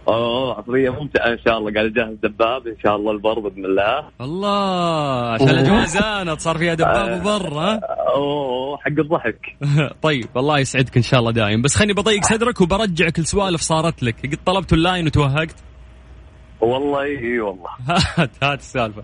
أوه 0.07 0.57
عصرية 0.57 0.89
ممتعة 0.89 1.27
إن 1.27 1.37
شاء 1.45 1.57
الله. 1.57 1.73
قاعد 1.73 1.85
أجهز 1.85 2.17
دباب 2.23 2.67
إن 2.67 2.75
شاء 2.83 2.95
الله 2.95 3.11
البر 3.11 3.39
بإذن 3.39 3.65
الله. 3.65 4.09
الله 4.21 5.31
عشان 5.33 5.49
الأجواء 5.49 5.85
زانت 5.85 6.39
صار 6.39 6.57
فيها 6.57 6.73
دباب 6.73 7.21
وبر 7.21 7.53
ها؟ 7.53 7.79
أوه 8.15 8.77
حق 8.77 8.99
الضحك. 8.99 9.39
طيب 10.07 10.27
الله 10.37 10.59
يسعدك 10.59 10.97
إن 10.97 11.03
شاء 11.03 11.19
الله 11.19 11.31
دايم. 11.31 11.61
بس 11.61 11.75
خليني 11.75 11.93
بضيق 11.93 12.23
صدرك 12.23 12.61
وبرجعك 12.61 13.19
لسوالف 13.19 13.61
صارت 13.61 14.03
لك. 14.03 14.15
قد 14.25 14.39
طلبت 14.45 14.73
اللاين 14.73 15.05
وتوهقت. 15.05 15.55
والله 16.61 17.03
إي 17.03 17.39
والله. 17.39 17.69
هات 18.17 18.43
هات 18.43 18.59
السالفة 18.59 19.03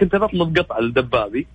كنت 0.00 0.16
بطلب 0.16 0.58
قطعه 0.58 0.80
لدبابي. 0.80 1.46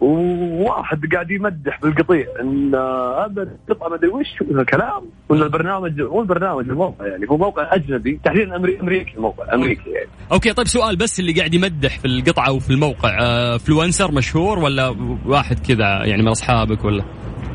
وواحد 0.00 1.06
قاعد 1.12 1.30
يمدح 1.30 1.80
بالقطعة 1.80 2.26
إن 2.40 2.74
ابد 3.14 3.56
قطعه 3.70 3.88
ما 3.88 3.94
أدري 3.94 4.08
وش 4.08 4.26
كلام. 4.68 5.02
ولا 5.28 5.44
البرنامج 5.44 6.00
مو 6.00 6.20
البرنامج 6.20 6.68
الموقع 6.68 7.06
يعني 7.06 7.26
هو 7.30 7.36
موقع 7.36 7.74
أجنبي 7.74 8.20
تحديدا 8.24 8.56
أمريكي 8.56 9.16
الموقع 9.16 9.54
أمريكي 9.54 9.90
يعني. 9.90 10.08
okay 10.32 10.52
طيب 10.52 10.66
سؤال 10.66 10.96
بس 10.96 11.20
اللي 11.20 11.32
قاعد 11.32 11.54
يمدح 11.54 11.98
في 11.98 12.04
القطعة 12.04 12.52
وفي 12.52 12.70
الموقع 12.70 13.18
آه 13.20 13.56
influencer 13.56 14.12
مشهور 14.12 14.58
ولا 14.58 14.96
واحد 15.26 15.58
كذا 15.66 16.04
يعني 16.04 16.22
من 16.22 16.28
أصحابك 16.28 16.84
ولا؟ 16.84 17.04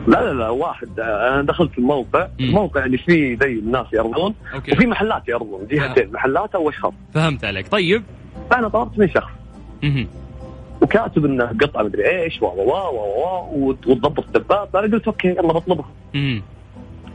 لا 0.08 0.24
لا 0.24 0.34
لا 0.34 0.50
واحد. 0.50 1.00
أنا 1.00 1.42
دخلت 1.42 1.78
الموقع. 1.78 2.28
مم. 2.40 2.46
الموقع 2.46 2.86
اللي 2.86 2.98
فيه 2.98 3.38
زي 3.38 3.54
الناس 3.54 3.86
okay. 3.94 4.72
وفي 4.72 4.88
محلات 4.88 5.30
يرضون 5.30 5.68
جهتين 5.68 6.12
محلات 6.12 6.56
أو 6.56 6.70
أشخاص. 6.70 6.94
فهمت 7.14 7.46
عليك. 7.46 7.68
طيب. 7.68 8.04
فانا 8.52 8.68
طلبت 8.68 9.00
من 9.00 9.10
شخص. 9.10 9.32
مهم. 9.84 10.08
وكاتب 10.82 11.26
إنه 11.26 11.46
قطعة 11.62 11.84
مدري 11.84 12.10
إيش 12.24 12.42
و 12.42 12.46
و 12.46 12.72
و 12.72 13.46
و 13.56 13.80
وتضبط 13.90 14.26
الدباب 14.26 14.76
أنا 14.76 14.94
قلت 14.94 15.08
okay 15.08 15.28
يلا 15.28 15.54
بطلبها. 15.54 15.90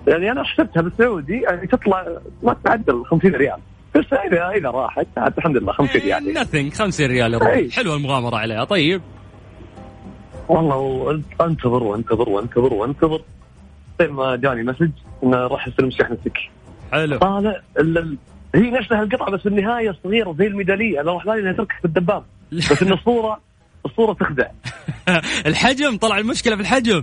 يعني 0.06 0.32
أنا 0.32 0.44
حسبتها 0.44 0.82
بالسعودي 0.82 1.40
يعني 1.40 1.66
تطلع 1.66 2.06
ما 2.42 2.56
تعدل 2.64 3.04
50 3.04 3.34
ريال. 3.34 3.58
بس 3.94 4.04
إذا 4.12 4.48
إذا 4.48 4.70
راحت 4.70 5.06
الحمد 5.38 5.56
لله 5.56 5.72
50 5.72 6.00
ريال. 6.02 6.08
يعني. 6.08 6.34
nothing 6.34 6.74
50 6.74 7.06
ريال 7.06 7.32
يا 7.32 7.38
رجل. 7.38 7.48
إيه. 7.48 7.70
حلوة 7.70 7.96
المغامرة 7.96 8.36
عليها. 8.36 8.64
طيب. 8.64 9.02
والله 10.48 11.22
أنتظر 11.40 11.82
وأنتظر 11.82 12.28
وأنتظر 12.28 12.74
وأنتظر. 12.74 13.20
زين 14.00 14.10
ما 14.10 14.36
جاني 14.36 14.62
مسج 14.62 14.90
انه 15.24 15.36
راح 15.36 15.68
يستلم 15.68 15.90
شحنتك 15.90 16.38
حلو. 16.92 17.18
طالع 17.18 17.60
ال- 17.78 17.98
ال- 17.98 18.16
هي 18.54 18.70
نفسها 18.70 19.02
القطعة 19.02 19.30
بس 19.30 19.40
بالنهايه 19.42 19.96
صغيرة 20.04 20.34
زي 20.38 20.46
الميدالية. 20.46 21.00
أنا 21.00 21.12
راح 21.12 21.26
بالي 21.26 21.40
إنها 21.40 21.52
تركب 21.52 21.76
في 21.78 21.84
الدباب. 21.84 22.24
بس 22.52 22.82
إن 22.82 22.92
الصورة 22.92 23.40
الصورة 23.86 24.12
تخدع. 24.12 24.46
الحجم 25.46 25.96
طلع 25.96 26.18
المشكلة 26.18 26.56
في 26.56 26.62
الحجم. 26.62 27.02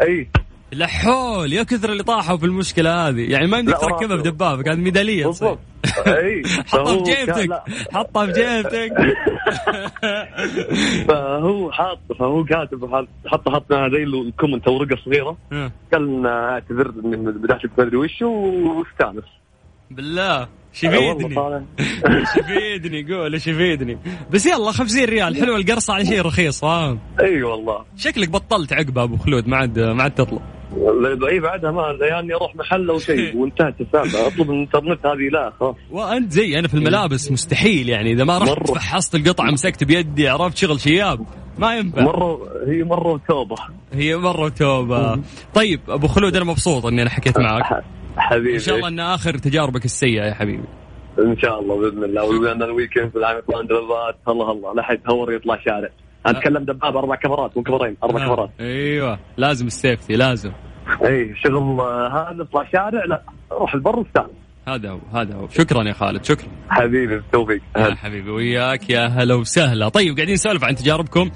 اي 0.00 0.28
لحول 0.72 1.52
يا 1.52 1.62
كثر 1.62 1.92
اللي 1.92 2.02
طاحوا 2.02 2.36
في 2.36 2.46
المشكلة 2.46 3.08
هذه. 3.08 3.30
يعني 3.32 3.46
ما 3.46 3.58
يمديك 3.58 3.76
تركبها 3.78 4.16
في. 4.16 4.22
دبابك 4.22 4.68
هذه 4.68 4.76
ميدالية. 4.76 5.26
بالضبط. 5.26 5.58
أي. 6.06 6.42
حطها 6.66 6.84
فهو 6.84 7.04
في 7.04 7.14
كان- 7.14 7.24
جيبتك. 7.26 7.48
لا. 7.48 7.64
حطها 7.92 8.26
في 8.26 8.32
جيبتك. 8.32 8.92
فهو 11.08 11.72
حاط 11.72 11.98
فهو 12.18 12.44
كاتب 12.44 12.94
حط 12.94 13.08
حط 13.26 13.48
حط 13.48 13.72
زي 13.72 14.02
ال 14.02 14.10
comment 14.10 14.66
أو 14.66 14.74
ورقة 14.74 14.96
صغيرة. 15.04 15.36
قال 15.92 16.26
أعتذر 16.26 16.92
من 17.04 17.24
بدايتك 17.24 17.70
ما 17.78 17.84
أدري 17.84 17.96
وش 17.96 18.22
واستأنس. 18.22 19.24
بالله. 19.90 20.48
إيش 20.74 20.84
يفيدني 20.84 21.34
قول 23.14 23.32
إيش 23.34 23.46
يفيدني 23.46 23.98
بس 24.30 24.46
يلا 24.46 24.72
50 24.72 25.04
ريال. 25.04 25.36
حلوة 25.36 25.56
القرصة 25.56 25.94
على 25.94 26.04
شيء 26.06 26.22
رخيص 26.22 26.60
فاهم؟ 26.60 26.98
أي 27.20 27.42
والله. 27.42 27.84
شكلك 27.96 28.28
بطلت 28.30 28.72
عقبه 28.72 29.02
أبو 29.02 29.16
خلود 29.16 29.48
ما 29.48 29.56
عاد 29.56 29.78
ما 29.78 30.02
عاد 30.02 30.10
تطلب 30.10 30.40
اي 31.28 31.40
بعدها 31.40 31.70
ما 31.70 31.98
يعني 32.00 32.34
أروح 32.34 32.56
محل 32.56 32.90
أو 32.90 32.98
شيء 32.98 33.36
وانتهت 33.38 33.80
السالفة. 33.80 34.26
أطلب 34.26 34.50
من 34.50 34.56
الإنترنت 34.56 35.06
هذه 35.06 35.28
لا 35.32 35.52
خلاص. 35.60 35.76
وأنت 35.90 36.32
زي 36.32 36.58
أنا 36.58 36.68
في 36.68 36.74
الملابس 36.74 37.32
مستحيل 37.32 37.88
يعني 37.88 38.12
إذا 38.12 38.24
ما 38.24 38.38
رحت 38.38 38.50
مرة. 38.50 38.64
فحصت 38.64 39.14
القطعة 39.14 39.50
مسكت 39.50 39.84
بيدي 39.84 40.28
عرفت 40.28 40.56
شغل 40.56 40.80
شياب 40.80 41.26
ما 41.58 41.76
ينفع. 41.76 42.02
مرة 42.02 42.40
هي 42.66 42.84
مرة 42.84 43.12
وتوبة. 43.12 43.56
هي 43.92 44.16
مرة 44.16 44.48
توبه 44.48 45.18
طيب 45.54 45.80
أبو 45.88 46.06
خلود 46.06 46.36
أنا 46.36 46.44
مبسوط 46.44 46.86
إني 46.86 47.02
أنا 47.02 47.10
حكيت 47.10 47.38
معك. 47.38 47.84
حبيبي. 48.16 48.54
إن 48.54 48.58
شاء 48.58 48.76
الله 48.76 48.88
إن 48.88 49.00
آخر 49.00 49.38
تجاربك 49.38 49.84
السيئة 49.84 50.24
يا 50.24 50.34
حبيبي. 50.34 50.64
إن 51.18 51.38
شاء 51.38 51.60
الله 51.60 51.76
بإذن 51.76 52.04
الله. 52.04 52.24
ولان 52.24 52.62
الويكند 52.62 53.10
في 53.10 53.18
العام 53.18 53.42
الله 53.70 54.14
الله 54.28 54.74
لا 54.74 54.82
حد 54.82 54.98
يتهور 54.98 55.32
يطلع 55.32 55.58
شارع. 55.64 55.88
أتكلم 56.26 56.64
دباب 56.64 56.96
أربع 56.96 57.14
كاميرات 57.14 57.56
مو 57.56 57.62
كاميرين 57.62 57.96
أربع 58.04 58.20
آه. 58.20 58.24
كاميرات 58.24 58.50
أيوه 58.60 59.18
لازم 59.36 59.66
ال 59.66 59.73
safety 59.73 60.16
لازم. 60.16 60.52
اي 61.04 61.34
شغل 61.36 61.80
آه، 61.80 62.08
هذا 62.32 62.42
اطلع 62.42 62.64
شارع 62.72 63.04
لا 63.04 63.22
روح 63.52 63.74
البر 63.74 63.98
واستانس 63.98 64.30
هذا 64.68 64.90
هو 64.90 64.98
هذا 65.14 65.34
هو. 65.34 65.48
شكرا 65.48 65.82
يا 65.84 65.92
خالد 65.92 66.24
شكرا. 66.24 66.48
حبيبي 66.70 67.06
بالتوفيق. 67.06 67.60
يا 67.76 67.94
حبيبي 67.94 68.30
وياك 68.30 68.90
يا 68.90 69.06
هلا 69.06 69.34
وسهلا. 69.34 69.88
طيب 69.88 70.16
قاعدين 70.16 70.34
نسولف 70.34 70.64
عن 70.64 70.74
تجاربكم. 70.74 71.30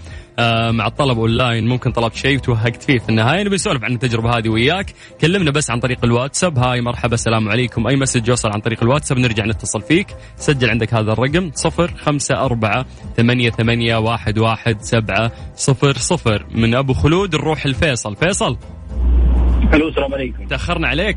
مع 0.71 0.87
الطلب 0.87 1.19
أونلاين 1.19 1.67
ممكن 1.67 1.93
طلبت 1.93 2.15
شيء 2.15 2.37
وتوهقت 2.37 2.83
فيه 2.83 2.99
في 2.99 3.09
النهاية. 3.09 3.43
نبي 3.43 3.55
نسولف 3.55 3.85
عن 3.85 3.93
التجربة 3.93 4.39
هذه 4.39 4.49
وياك. 4.49 4.95
كلمنا 5.21 5.51
بس 5.51 5.71
عن 5.71 5.81
طريق 5.81 6.05
الواتساب. 6.05 6.59
hi 6.59 6.81
مرحبا 6.81 7.15
السلام 7.15 7.49
عليكم. 7.49 7.87
أي 7.87 7.97
message 7.97 8.29
يوصل 8.29 8.49
عن 8.55 8.61
طريق 8.61 8.83
الواتساب 8.83 9.19
نرجع 9.19 9.45
نتصل 9.45 9.81
فيك. 9.81 10.07
سجل 10.37 10.71
عندك 10.71 10.95
هذا 10.95 11.13
الرقم 11.13 11.51
صفر 11.55 11.91
خمسة 11.97 12.45
أربعة 12.45 12.87
ثمانية 13.17 13.51
ثمانية 13.51 13.97
واحد 13.97 14.39
واحد 14.39 14.81
سبعة 14.81 15.33
صفر 15.55 15.93
صفر. 15.93 16.47
من 16.55 16.75
أبو 16.75 16.93
خلود 16.93 17.37
نروح 17.37 17.67
الفيصل. 17.67 18.17
فيصل. 18.17 18.57
ألو 19.75 19.89
السلام 19.89 20.15
عليكم. 20.15 20.47
تأخرنا 20.47 20.89
عليك؟ 20.89 21.17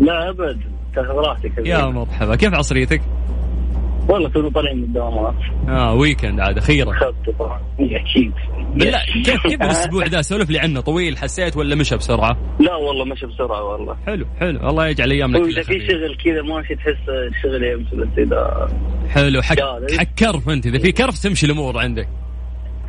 لا 0.00 0.30
أبد. 0.30 0.60
تاخذ 0.94 1.14
راحتك. 1.14 1.66
يا 1.66 1.86
مرحبا. 1.86 2.36
كيف 2.36 2.54
عصريتك؟ 2.54 3.02
والله 4.08 4.28
تونا 4.28 4.48
طالعين 4.50 4.76
من 4.76 4.84
الدوامات 4.84 5.34
آه 5.68 5.94
weekend 5.94 6.40
عاد 6.40 6.58
اخذت 6.58 7.14
طبعا. 7.38 7.60
أكيد. 7.80 8.32
بالله 8.74 8.98
كيف 9.24 9.42
كيف 9.46 9.62
الأسبوع 9.62 10.06
ذا؟ 10.06 10.22
سولف 10.22 10.50
لي 10.50 10.58
عنه 10.58 10.80
طويل 10.80 11.18
حسيت 11.18 11.56
ولا 11.56 11.74
مشى 11.74 11.96
بسرعة؟ 11.96 12.36
لا 12.60 12.74
والله 12.76 13.04
مشى 13.04 13.26
بسرعة 13.26 13.64
والله. 13.64 13.96
حلو 14.06 14.26
حلو. 14.40 14.68
الله 14.68 14.88
يجعل 14.88 15.10
أيامنا 15.10 15.38
كلها 15.38 15.62
في 15.62 15.62
خفيفة. 15.62 15.86
شغل 15.86 16.16
كذا 16.24 16.42
ماشي 16.42 16.74
تحس 16.74 17.08
الشغل 17.08 17.64
يمشي 17.64 17.96
بس 17.96 18.18
إذا 18.18 18.68
حلو 19.10 19.42
حق 19.42 19.56
لا، 19.56 19.86
حق 19.98 20.04
كرف 20.18 20.48
أنت. 20.48 20.66
إذا 20.66 20.78
في 20.78 20.92
كرف 20.92 21.18
تمشي 21.18 21.46
الأمور 21.46 21.78
عندك. 21.78 22.08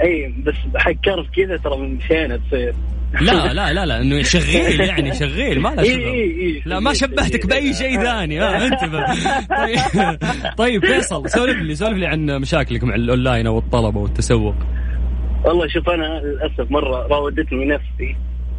اي 0.01 0.33
بس 0.45 0.55
حق 0.75 0.91
كرف 0.91 1.27
كذا 1.35 1.57
ترى 1.57 1.77
مشينا 1.77 2.37
تصير 2.37 2.73
لا 3.21 3.53
لا 3.53 3.73
لا 3.73 3.85
لا 3.85 4.01
إنه 4.01 4.21
شغيل 4.21 4.81
يعني 4.81 5.13
شغيل 5.15 5.59
ما 5.61 5.69
له 5.69 5.83
شغل. 5.83 6.61
لا 6.65 6.79
ما 6.79 6.93
شبهتك. 6.93 7.45
بأي 7.45 7.73
شيء 7.73 7.99
ثاني. 8.05 8.39
ها 8.39 8.65
انتبه. 8.67 9.05
طيب. 9.57 10.19
طيب 10.57 10.85
فيصل 10.85 11.29
سولف 11.29 11.57
لي 11.61 11.75
سولف 11.75 11.97
لي 11.97 12.05
عن 12.05 12.25
مشاكلك 12.25 12.83
مع 12.83 12.95
الأونلاين 12.95 13.47
أو 13.47 13.57
الطلبة 13.57 13.99
والتسوق. 13.99 14.55
والله 15.45 15.67
شوف 15.67 15.89
أنا 15.89 16.21
للأسف 16.23 16.71
مرة 16.71 17.07
راودتني 17.07 17.65
نفسي. 17.65 18.15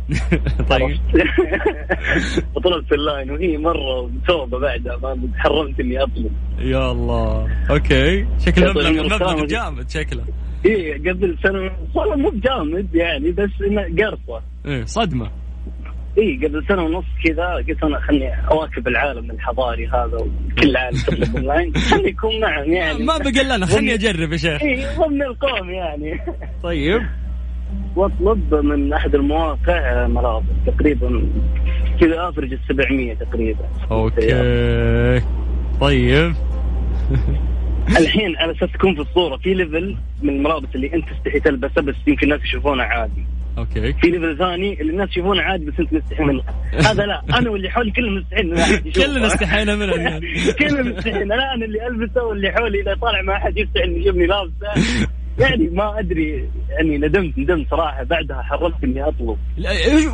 طيب. 0.70 0.98
وطلبت 2.54 2.92
اللاين 2.92 3.30
وهي 3.30 3.58
مرة 3.58 4.06
متوبة 4.06 4.58
بعدها 4.58 4.96
ما 4.96 5.28
حرمت 5.36 5.80
إني 5.80 6.02
أطلب. 6.02 6.32
يا 6.58 6.92
الله. 6.92 7.48
okay. 7.70 8.26
شكل 8.46 8.62
يا 8.62 8.70
مبلغ 8.70 8.90
مبلغ. 9.04 9.44
جامد 9.46 9.90
شكله. 9.90 10.24
اي 10.66 10.92
قبل 10.98 11.36
سنه 11.42 11.70
والله 11.94 12.16
مو 12.16 12.30
بجامد 12.30 12.94
يعني 12.94 13.30
بس 13.32 13.50
إنه 13.66 13.82
قرصه 13.82 14.42
إيه 14.66 14.84
صدمة. 14.84 15.30
اي 16.18 16.40
قبل 16.46 16.64
سنة 16.68 16.82
ونص 16.82 17.04
كذا 17.24 17.46
قلت 17.68 17.84
أنا 17.84 18.00
خلني 18.00 18.48
أواكب 18.50 18.88
العالم 18.88 19.30
الحضاري 19.30 19.86
هذا 19.86 20.16
وكل 20.16 20.70
العالم 20.70 20.96
تطلب 20.98 21.36
اونلاين 21.36 21.74
خلني 21.90 22.10
أكون 22.10 22.40
معهم 22.40 22.72
يعني. 22.72 23.04
ما 23.04 23.18
بقى 23.18 23.44
لنا 23.56 23.66
خلني 23.66 23.94
أجرب 23.94 24.32
يا 24.32 24.36
شيخ. 24.36 24.62
اي 24.62 24.86
ضمن 24.98 25.22
القوم 25.22 25.70
يعني. 25.70 26.20
طيب. 26.62 27.02
واطلب 27.96 28.54
من 28.54 28.92
أحد 28.92 29.14
المواقع 29.14 30.06
ملابس 30.06 30.46
تقريبا 30.66 31.28
كذا 32.00 32.28
average 32.28 32.52
ال 32.52 32.58
700 32.68 33.14
تقريبا. 33.14 33.64
okay. 33.90 35.20
طيب. 35.80 36.34
الحين 38.00 38.36
على 38.36 38.52
أساس 38.52 38.72
تكون 38.72 38.94
في 38.94 39.00
الصورة 39.00 39.36
في 39.36 39.54
level 39.54 39.96
من 40.22 40.28
الملابس 40.28 40.68
اللي 40.74 40.94
أنت 40.94 41.04
تستحي 41.08 41.40
تلبسها 41.40 41.82
بس 41.82 41.94
يمكن 42.06 42.32
الناس 42.32 42.44
يشوفونها 42.44 42.84
عادي. 42.84 43.26
okay. 43.58 43.92
في 43.92 44.10
level 44.10 44.38
ثاني 44.38 44.80
اللي 44.80 44.92
الناس 44.92 45.08
يشوفونها 45.10 45.42
عادي 45.42 45.64
بس 45.64 45.74
أنت 45.80 45.92
مستحي 45.92 46.24
منها 46.24 46.54
هذا 46.72 47.02
لا 47.06 47.22
أنا 47.38 47.50
واللي 47.50 47.70
حولي 47.70 47.90
كلهم 47.90 48.14
مستحيين. 48.14 48.54
كلنا 48.92 49.26
استحينا 49.26 49.76
منها 49.76 50.20
كلنا 50.58 50.82
مستحيين. 50.82 51.28
لا 51.28 51.54
أنا 51.54 51.64
اللي 51.64 51.86
ألبسه 51.86 52.24
واللي 52.24 52.52
حولي 52.52 52.80
إذا 52.80 52.94
طالع 52.94 53.22
مع 53.22 53.36
أحد 53.36 53.58
يستحي 53.58 54.00
يشوفني 54.00 54.26
لابسه. 54.26 54.82
يعني 55.38 55.68
ما 55.68 55.98
أدري 55.98 56.48
يعني 56.68 56.98
ندمت 56.98 57.38
ندمت 57.38 57.70
صراحة. 57.70 58.02
بعدها 58.02 58.42
حرمت 58.42 58.84
إني 58.84 59.02
أطلب. 59.08 59.36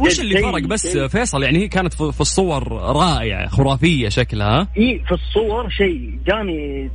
وش 0.01 0.21
اللي 0.21 0.43
فرق 0.43 0.67
بس 0.67 0.99
فيصل؟ 0.99 1.43
يعني 1.43 1.59
هي 1.59 1.69
كانت 1.69 1.95
في 1.95 2.21
الصور 2.21 2.73
رائعة 2.73 3.49
خرافية 3.49 4.09
شكلها. 4.09 4.69
إي 4.79 5.03
في 5.09 5.13
الصور 5.13 5.69
شيء. 5.69 6.19
جاني 6.27 6.91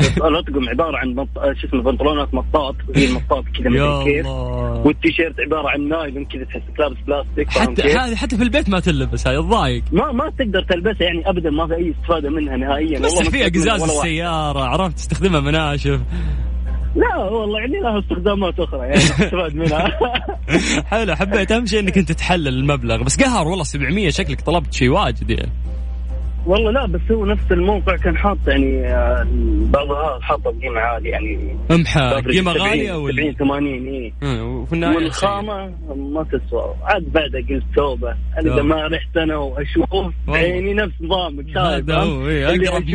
الاطقم 0.00 0.68
عبارة 0.68 0.96
عن 0.96 1.14
مط... 1.14 1.28
شو 1.60 1.66
اسمه 1.66 1.82
بنطلونات 1.82 2.34
مطاط. 2.34 2.74
وهي 2.88 3.08
المطاط 3.08 3.44
كذا 3.44 3.70
مثل 3.70 4.04
كيف 4.04 4.26
والتيشيرت 4.86 5.40
عبارة 5.40 5.68
عن 5.68 5.88
نايلون 5.88 6.24
كذا 6.24 6.44
تحسك 6.44 6.80
لابس 6.80 6.96
بلاستيك 7.06 7.50
حتى؟ 7.50 7.82
هذه 7.82 8.14
حتى 8.14 8.36
في 8.36 8.42
البيت 8.42 8.68
ما 8.68 8.80
تلبس 8.80 9.26
هاي 9.26 9.36
تضايق. 9.36 9.82
ما 9.92 10.12
ما 10.12 10.30
تقدر 10.38 10.62
تلبسها 10.62 11.06
يعني 11.06 11.30
ابدا 11.30 11.50
ما 11.50 11.66
في 11.66 11.74
أي 11.74 11.90
استفادة 11.90 12.30
منها 12.30 12.56
نهائيا. 12.56 13.00
والله 13.00 13.08
في 13.08 13.16
ما 13.16 13.22
استفدت 13.22 13.42
اقزاز 13.42 13.82
منها 13.82 13.84
ولا 13.84 13.92
واحد. 13.92 14.08
السيارة 14.08 14.60
عرفت؟ 14.60 14.96
تستخدمها 14.96 15.40
مناشف. 15.40 16.00
لا 16.98 17.16
والله 17.16 17.60
يعني 17.60 17.80
لها 17.80 17.98
استخدامات 17.98 18.60
أخرى 18.60 18.80
يعني 18.80 18.94
استفاد 19.12 19.54
منها. 19.54 19.98
حلو 20.86 21.14
حبيت 21.14 21.52
أهم 21.52 21.66
شيء 21.66 21.80
إنك 21.80 21.98
أنت 21.98 22.12
تحلل 22.12 22.48
المبلغ. 22.48 23.02
بس 23.02 23.22
قهر 23.22 23.48
والله 23.48 23.64
700 23.64 24.10
شكلك 24.10 24.40
طلبت 24.40 24.72
شيء 24.72 24.88
واجد 24.88 25.30
يعني. 25.30 25.52
والله 26.48 26.70
لا 26.70 26.86
بس 26.86 27.00
هو 27.12 27.24
نفس 27.26 27.52
الموقع 27.52 27.96
كان 27.96 28.16
حاط 28.16 28.38
يعني 28.46 28.86
آه، 28.86 29.26
بعضها 29.70 30.18
حاطه 30.20 30.50
بقيمة 30.52 30.80
عالية 30.80 31.10
يعني. 31.10 31.56
امحى 31.70 32.00
قيمه 32.00 32.52
70 32.52 32.68
غالية 32.68 32.88
70 32.88 33.04
ولا 33.04 33.32
80 33.32 33.88
اي 33.88 34.12
وفي 34.40 34.72
النهاية 34.72 34.94
شيء. 34.94 35.04
والخامة 35.04 35.74
ما 35.96 36.24
تسوى. 36.24 36.74
عاد 36.82 37.12
بعدها 37.12 37.40
قلت 37.40 37.64
توبة. 37.76 38.10
أنا 38.10 38.40
إذا 38.40 38.48
توبة. 38.48 38.62
ما 38.62 38.86
رحت 38.86 39.16
أنا 39.16 39.36
وأشوف 39.36 39.86
بعيني 40.28 40.74
نفس 40.74 40.94
نظامك 41.00 41.56
هذا 41.58 41.96
هو 41.96 42.28
اللي 42.28 42.68
أقرب. 42.68 42.88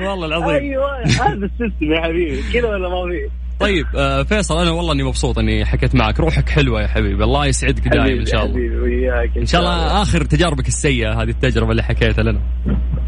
والله 0.08 0.26
العظيم. 0.26 0.48
أيوه 0.48 1.02
هذا 1.02 1.46
السيستم 1.46 1.92
يا 1.92 2.00
حبيبي. 2.00 2.42
كذا 2.52 2.68
ولا 2.68 2.88
ما 2.88 3.10
في؟ 3.10 3.43
طيب 3.60 3.86
آه، 3.96 4.22
فيصل 4.22 4.60
أنا 4.60 4.70
والله 4.70 4.92
إني 4.92 5.02
مبسوط 5.02 5.38
إني 5.38 5.64
حكيت 5.64 5.94
معك. 5.94 6.20
روحك 6.20 6.48
حلوة 6.48 6.82
يا 6.82 6.86
حبيبي. 6.86 7.24
الله 7.24 7.46
يسعدك 7.46 7.88
دائما 7.88 8.20
إن 8.20 8.26
شاء 8.26 8.44
الله. 8.44 8.54
حبيبي 8.54 8.76
وياك 8.76 9.36
إن 9.36 9.46
شاء 9.46 9.60
الله 9.60 10.02
آخر 10.02 10.24
تجاربك 10.24 10.68
السيئة 10.68 11.22
هذه 11.22 11.30
التجربة 11.30 11.70
اللي 11.70 11.82
حكيتها 11.82 12.22
لنا. 12.22 12.40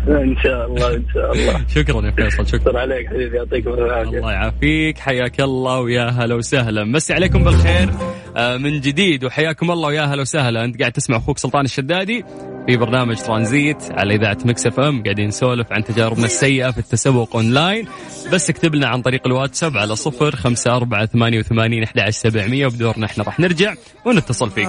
إن 0.09 0.37
شاء 0.45 0.67
الله 0.67 0.95
إن 0.95 1.05
شاء 1.15 1.33
الله. 1.33 1.65
شكرا 1.77 2.07
يا 2.07 2.11
فيصل 2.11 2.47
شكرا. 2.47 2.81
عليك 2.81 3.07
حبيبي 3.07 3.37
يعطيكم 3.37 3.71
العافية. 3.71 4.19
الله 4.19 4.33
يعافيك. 4.33 4.99
حياك 4.99 5.41
الله 5.41 5.81
ويا 5.81 6.05
هلا 6.09 6.35
وسهلا. 6.35 6.85
مسي 6.85 7.15
عليكم 7.15 7.45
بالخير 7.45 7.91
آه، 8.37 8.57
من 8.57 8.81
جديد. 8.81 9.25
وحياكم 9.25 9.71
الله 9.71 9.89
ويا 9.89 10.03
هلا 10.03 10.21
وسهلا. 10.21 10.65
أنت 10.65 10.81
قاعد 10.81 10.93
تسمع 10.93 11.17
أخوك 11.17 11.39
سلطان 11.39 11.65
الشدادي. 11.65 12.25
في 12.67 12.77
برنامج 12.77 13.17
ترانزيت 13.17 13.77
على 13.91 14.15
إذاعة 14.15 14.39
مكس 14.45 14.67
إف 14.67 14.81
إم. 14.81 15.03
قاعدين 15.03 15.29
نسولف 15.29 15.73
عن 15.73 15.85
تجاربنا 15.85 16.27
السيئة 16.27 16.71
في 16.71 16.79
التسوق 16.79 17.37
أونلاين. 17.37 17.89
بس 18.33 18.51
اكتب 18.51 18.75
لنا 18.75 18.89
عن 18.89 19.03
طريق 19.03 19.27
الواتساب 19.27 19.77
على 19.77 19.97
صفر 19.97 20.37
خمسة 20.37 20.77
أربعة 20.77 21.07
ثمانية 21.07 21.39
وثمانين 21.39 21.83
أحد 21.83 21.99
عشر 21.99 22.11
سبعمية. 22.11 22.67
وبدورنا 22.67 23.07
إحنا 23.07 23.25
راح 23.25 23.41
نرجع 23.41 23.75
ونتصل 24.05 24.51
فيك. 24.51 24.69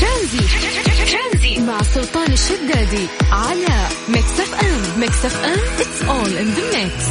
ترانزيت 0.00 1.60
مع 1.60 1.82
سلطان 1.82 2.32
الشدادي 2.32 3.06
على 3.32 3.86
ميكس 4.08 4.40
إف 4.40 4.64
إم. 4.64 5.00
ميكس 5.00 5.24
إف 5.24 5.44
إم. 5.44 5.80
it's 5.80 6.02
all 6.02 6.36
in 6.38 6.46
the 6.46 6.78
mix 6.78 7.06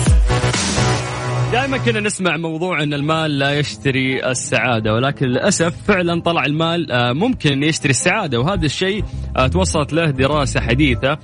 دائما 1.52 1.78
كنا 1.78 2.00
نسمع 2.00 2.38
موضوع 2.38 2.84
إن 2.84 2.94
المال 2.94 3.40
لا 3.40 3.60
يشتري 3.60 4.30
السعادة 4.30 4.94
ولكن 4.94 5.26
للأسف 5.26 5.74
فعلا 5.88 6.22
طلع 6.22 6.46
المال 6.46 6.92
آه، 6.92 7.14
ممكن 7.14 7.52
ان 7.52 7.64
يشتري 7.64 7.90
السعادة 7.90 8.40
وهذا 8.40 8.66
الشيء 8.66 9.04
آه، 9.38 9.48
توصلت 9.48 9.94
له 9.94 10.10
دراسة 10.12 10.60
حديثة 10.60 11.18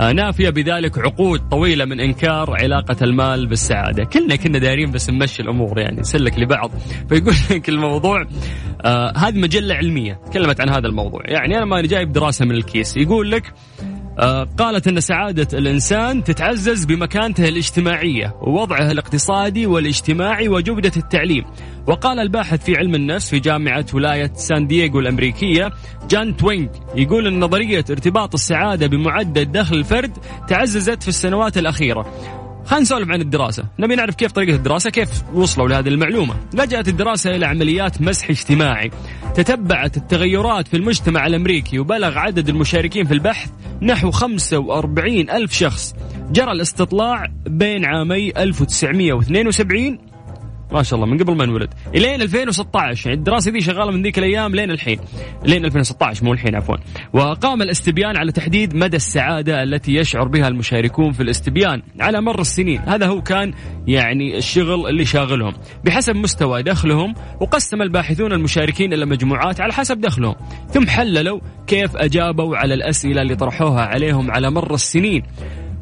آه، 0.00 0.12
نافية 0.12 0.50
بذلك 0.50 0.98
عقود 0.98 1.48
طويلة 1.48 1.84
من 1.84 2.00
إنكار 2.00 2.50
علاقة 2.50 2.96
المال 3.02 3.46
بالسعادة، 3.46 4.04
كلنا 4.04 4.36
كنا 4.36 4.58
دايرين 4.58 4.90
بس 4.90 5.10
نمشي 5.10 5.42
الأمور 5.42 5.78
يعني 5.78 6.00
نسلك 6.00 6.38
لبعض. 6.38 6.70
فيقول 7.08 7.34
لك 7.50 7.68
الموضوع 7.68 8.26
هذه 9.16 9.38
مجلة 9.38 9.74
علمية 9.74 10.20
تكلمت 10.30 10.60
عن 10.60 10.68
هذا 10.68 10.86
الموضوع، 10.86 11.22
يعني 11.24 11.56
أنا 11.56 11.64
ما 11.64 11.80
جايب 11.80 12.12
دراسة 12.12 12.44
من 12.44 12.54
الكيس. 12.54 12.96
يقول 12.96 13.30
لك 13.30 13.52
قالت 14.58 14.88
أن 14.88 15.00
سعادة 15.00 15.58
الإنسان 15.58 16.24
تتعزز 16.24 16.84
بمكانته 16.84 17.48
الاجتماعية 17.48 18.34
ووضعه 18.40 18.90
الاقتصادي 18.90 19.66
والاجتماعي 19.66 20.48
وجودة 20.48 20.92
التعليم. 20.96 21.44
وقال 21.86 22.18
الباحث 22.18 22.64
في 22.64 22.76
علم 22.76 22.94
النفس 22.94 23.30
في 23.30 23.38
جامعة 23.38 23.86
ولاية 23.94 24.32
سان 24.34 24.66
دييغو 24.66 25.00
الأمريكية 25.00 25.72
جان 26.10 26.36
توينغ 26.36 26.68
يقول 26.94 27.26
أن 27.26 27.40
نظرية 27.40 27.84
ارتباط 27.90 28.34
السعادة 28.34 28.86
بمعدل 28.86 29.44
دخل 29.44 29.76
الفرد 29.76 30.12
تعززت 30.48 31.02
في 31.02 31.08
السنوات 31.08 31.58
الأخيرة. 31.58 32.06
خلينا 32.68 32.82
نسولف 32.82 33.10
عن 33.10 33.20
الدراسة. 33.20 33.64
نبي 33.78 33.96
نعرف 33.96 34.14
كيف 34.14 34.32
طريقة 34.32 34.56
الدراسة 34.56 34.90
كيف 34.90 35.08
وصلوا 35.34 35.68
لهذه 35.68 35.88
المعلومة. 35.88 36.34
لجأت 36.54 36.88
الدراسة 36.88 37.36
إلى 37.36 37.46
عمليات 37.46 38.02
مسح 38.02 38.30
اجتماعي. 38.30 38.90
تتبعت 39.34 39.96
التغيرات 39.96 40.68
في 40.68 40.76
المجتمع 40.76 41.26
الأمريكي 41.26 41.78
وبلغ 41.78 42.18
عدد 42.18 42.48
المشاركين 42.48 43.04
في 43.06 43.14
البحث 43.14 43.50
نحو 43.82 44.10
45 44.10 45.30
ألف 45.30 45.52
شخص. 45.52 45.94
جرى 46.30 46.52
الاستطلاع 46.52 47.26
بين 47.46 47.84
عامي 47.84 48.32
1972 48.36 49.98
ما 50.72 50.82
شاء 50.82 50.96
الله 51.00 51.06
من 51.12 51.18
قبل 51.18 51.36
ما 51.36 51.44
انولد. 51.44 51.74
إلين 51.94 52.22
2016 52.22 53.06
يعني 53.06 53.18
الدراسة 53.18 53.50
دي 53.50 53.60
شغالة 53.60 53.90
من 53.90 54.02
ذيك 54.02 54.18
الأيام 54.18 54.54
لين 54.54 54.70
الحين. 54.70 54.98
لين 55.44 55.64
2016 55.64 56.24
مو 56.24 56.32
الحين 56.32 56.54
عفوا. 56.54 56.76
وقام 57.12 57.62
الاستبيان 57.62 58.16
على 58.16 58.32
تحديد 58.32 58.74
مدى 58.74 58.96
السعادة 58.96 59.62
التي 59.62 59.94
يشعر 59.94 60.28
بها 60.28 60.48
المشاركون 60.48 61.12
في 61.12 61.22
الاستبيان 61.22 61.82
على 62.00 62.20
مر 62.20 62.40
السنين. 62.40 62.80
هذا 62.80 63.06
هو 63.06 63.22
كان 63.22 63.52
يعني 63.86 64.38
الشغل 64.38 64.88
اللي 64.88 65.04
شاغلهم. 65.04 65.52
بحسب 65.84 66.16
مستوى 66.16 66.62
دخلهم 66.62 67.14
وقسم 67.40 67.82
الباحثون 67.82 68.32
المشاركين 68.32 68.92
إلى 68.92 69.06
مجموعات 69.06 69.60
على 69.60 69.72
حسب 69.72 70.00
دخلهم. 70.00 70.34
ثم 70.70 70.86
حللوا 70.86 71.40
كيف 71.66 71.96
أجابوا 71.96 72.56
على 72.56 72.74
الأسئلة 72.74 73.22
اللي 73.22 73.36
طرحوها 73.36 73.80
عليهم 73.80 74.30
على 74.30 74.50
مر 74.50 74.74
السنين. 74.74 75.22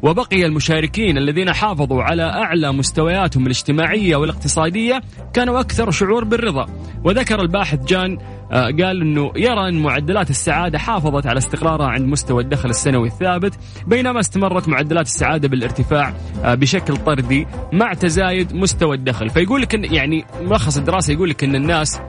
وبقي 0.01 0.45
المشاركين 0.45 1.17
الذين 1.17 1.53
حافظوا 1.53 2.03
على 2.03 2.23
أعلى 2.23 2.71
مستوياتهم 2.71 3.43
الاجتماعية 3.43 4.15
والاقتصادية 4.15 5.01
كانوا 5.33 5.59
أكثر 5.59 5.91
شعور 5.91 6.23
بالرضا. 6.23 6.65
وذكر 7.03 7.41
الباحث 7.41 7.85
جان 7.85 8.17
آه، 8.51 8.63
قال 8.65 9.01
إنه 9.01 9.31
يرى 9.35 9.69
إن 9.69 9.83
معدلات 9.83 10.29
السعادة 10.29 10.79
حافظت 10.79 11.27
على 11.27 11.37
استقرارها 11.37 11.87
عند 11.87 12.07
مستوى 12.07 12.43
الدخل 12.43 12.69
السنوي 12.69 13.07
الثابت 13.07 13.53
بينما 13.87 14.19
استمرت 14.19 14.67
معدلات 14.67 15.05
السعادة 15.05 15.47
بالارتفاع 15.47 16.13
آه، 16.43 16.55
بشكل 16.55 16.97
طردي 16.97 17.47
مع 17.73 17.93
تزايد 17.93 18.55
مستوى 18.55 18.95
الدخل. 18.95 19.29
فيقول 19.29 19.61
لك 19.61 19.93
يعني 19.93 20.25
ملخص 20.41 20.77
الدراسة 20.77 21.13
يقول 21.13 21.29
لك 21.29 21.43
إن 21.43 21.55
الناس 21.55 21.99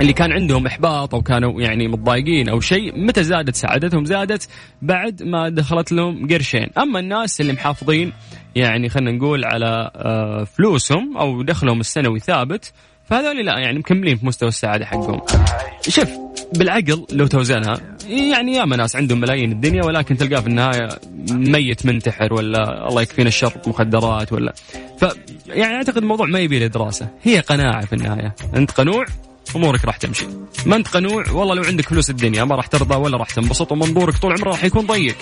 اللي 0.00 0.12
كان 0.12 0.32
عندهم 0.32 0.66
إحباط 0.66 1.14
أو 1.14 1.22
كانوا 1.22 1.60
يعني 1.60 1.88
متضايقين 1.88 2.48
أو 2.48 2.60
شيء 2.60 2.98
متى 2.98 3.22
زادت؟ 3.22 3.56
سعادتهم 3.56 4.04
زادت 4.04 4.48
بعد 4.82 5.22
ما 5.22 5.48
دخلت 5.48 5.92
لهم 5.92 6.28
قرشين. 6.28 6.66
أما 6.78 6.98
الناس 7.00 7.40
اللي 7.40 7.52
محافظين 7.52 8.12
يعني 8.54 8.88
خلينا 8.88 9.12
نقول 9.12 9.44
على 9.44 9.90
آه، 9.96 10.44
فلوسهم 10.44 11.16
أو 11.16 11.42
دخلهم 11.42 11.80
السنوي 11.80 12.20
ثابت 12.20 12.72
فهذول 13.04 13.46
لا 13.46 13.58
يعني 13.58 13.78
مكملين 13.78 14.16
في 14.16 14.26
مستوى 14.26 14.48
السعادة 14.48 14.86
حقهم. 14.86 15.20
شوف 15.88 16.08
بالعقل 16.54 17.06
لو 17.12 17.26
توزنها 17.26 17.76
يعني 18.08 18.54
ياما 18.54 18.76
ناس 18.76 18.96
عندهم 18.96 19.20
ملايين 19.20 19.52
الدنيا 19.52 19.84
ولكن 19.84 20.16
تلقاه 20.16 20.40
في 20.40 20.46
النهاية 20.46 20.88
ميت 21.30 21.86
منتحر 21.86 22.34
ولا 22.34 22.88
الله 22.88 23.02
يكفينا 23.02 23.28
الشر 23.28 23.52
مخدرات 23.66 24.32
ولا. 24.32 24.52
ف 25.00 25.04
يعني 25.46 25.74
أعتقد 25.74 25.96
الموضوع 25.96 26.26
ما 26.26 26.38
يبي 26.38 26.58
له 26.58 26.66
دراسة. 26.66 27.08
هي 27.22 27.40
قناعة 27.40 27.86
في 27.86 27.92
النهاية. 27.92 28.34
أنت 28.54 28.70
قنوع؟ 28.70 29.06
أمورك 29.56 29.84
راح 29.84 29.96
تمشي. 29.96 30.26
ما 30.66 30.76
انت 30.76 30.88
قنوع 30.88 31.24
والله 31.30 31.54
لو 31.54 31.62
عندك 31.62 31.88
فلوس 31.88 32.10
الدنيا 32.10 32.44
ما 32.44 32.54
راح 32.54 32.66
ترضى 32.66 32.94
ولا 32.94 33.16
راح 33.16 33.30
تنبسط 33.30 33.72
ومنظورك 33.72 34.18
طول 34.18 34.32
عمره 34.32 34.50
راح 34.50 34.64
يكون 34.64 34.86
ضيق. 34.86 35.16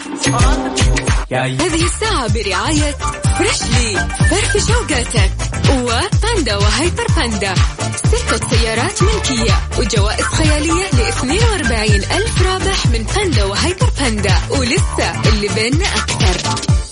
هذه 1.32 1.84
الساعة 1.84 2.32
برعاية 2.32 2.94
فريشلي 3.38 4.08
فرف 4.30 4.66
شوقاتك 4.68 5.32
وباندا 5.70 6.56
وهيبر 6.56 7.06
باندا. 7.16 7.54
ستة 7.96 8.48
سيارات 8.48 9.02
ملكية. 9.02 9.54
وجوائز 9.78 10.24
خيالية 10.24 10.84
ل 10.92 11.00
42 11.00 11.94
ألف 11.94 12.42
رابح 12.42 12.86
من 12.86 13.06
باندا 13.16 13.44
وهيبر 13.44 13.90
باندا. 14.00 14.34
ولسه 14.50 15.28
اللي 15.28 15.48
بيننا 15.54 15.86
أكثر. 15.86 16.85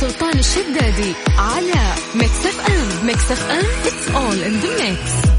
سلطان 0.00 0.38
الشدادي 0.38 1.12
على 1.38 1.82
ميكس 2.14 2.46
اف 2.46 2.70
ام 2.70 3.06
ميكس 3.06 3.32
اف 3.32 3.50
ام 3.50 3.64
it's 3.84 4.14
all 4.14 4.38
in 4.48 4.64
the 4.64 4.82
mix. 4.82 5.30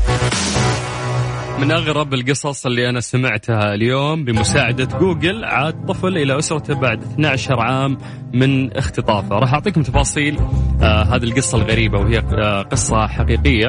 من 1.59 1.71
أغرب 1.71 2.13
القصص 2.13 2.65
اللي 2.65 2.89
أنا 2.89 2.99
سمعتها 2.99 3.73
اليوم 3.73 4.25
بمساعدة 4.25 4.99
جوجل 4.99 5.45
عاد 5.45 5.85
طفل 5.85 6.17
إلى 6.17 6.39
أسرته 6.39 6.73
بعد 6.73 7.03
12 7.03 7.59
عام 7.59 7.97
من 8.33 8.77
اختطافه، 8.77 9.35
راح 9.35 9.53
أعطيكم 9.53 9.83
تفاصيل 9.83 10.37
آه 10.81 11.03
هذه 11.03 11.23
القصة 11.23 11.57
الغريبة 11.57 11.99
وهي 11.99 12.19
آه 12.19 12.61
قصة 12.61 13.07
حقيقية. 13.07 13.67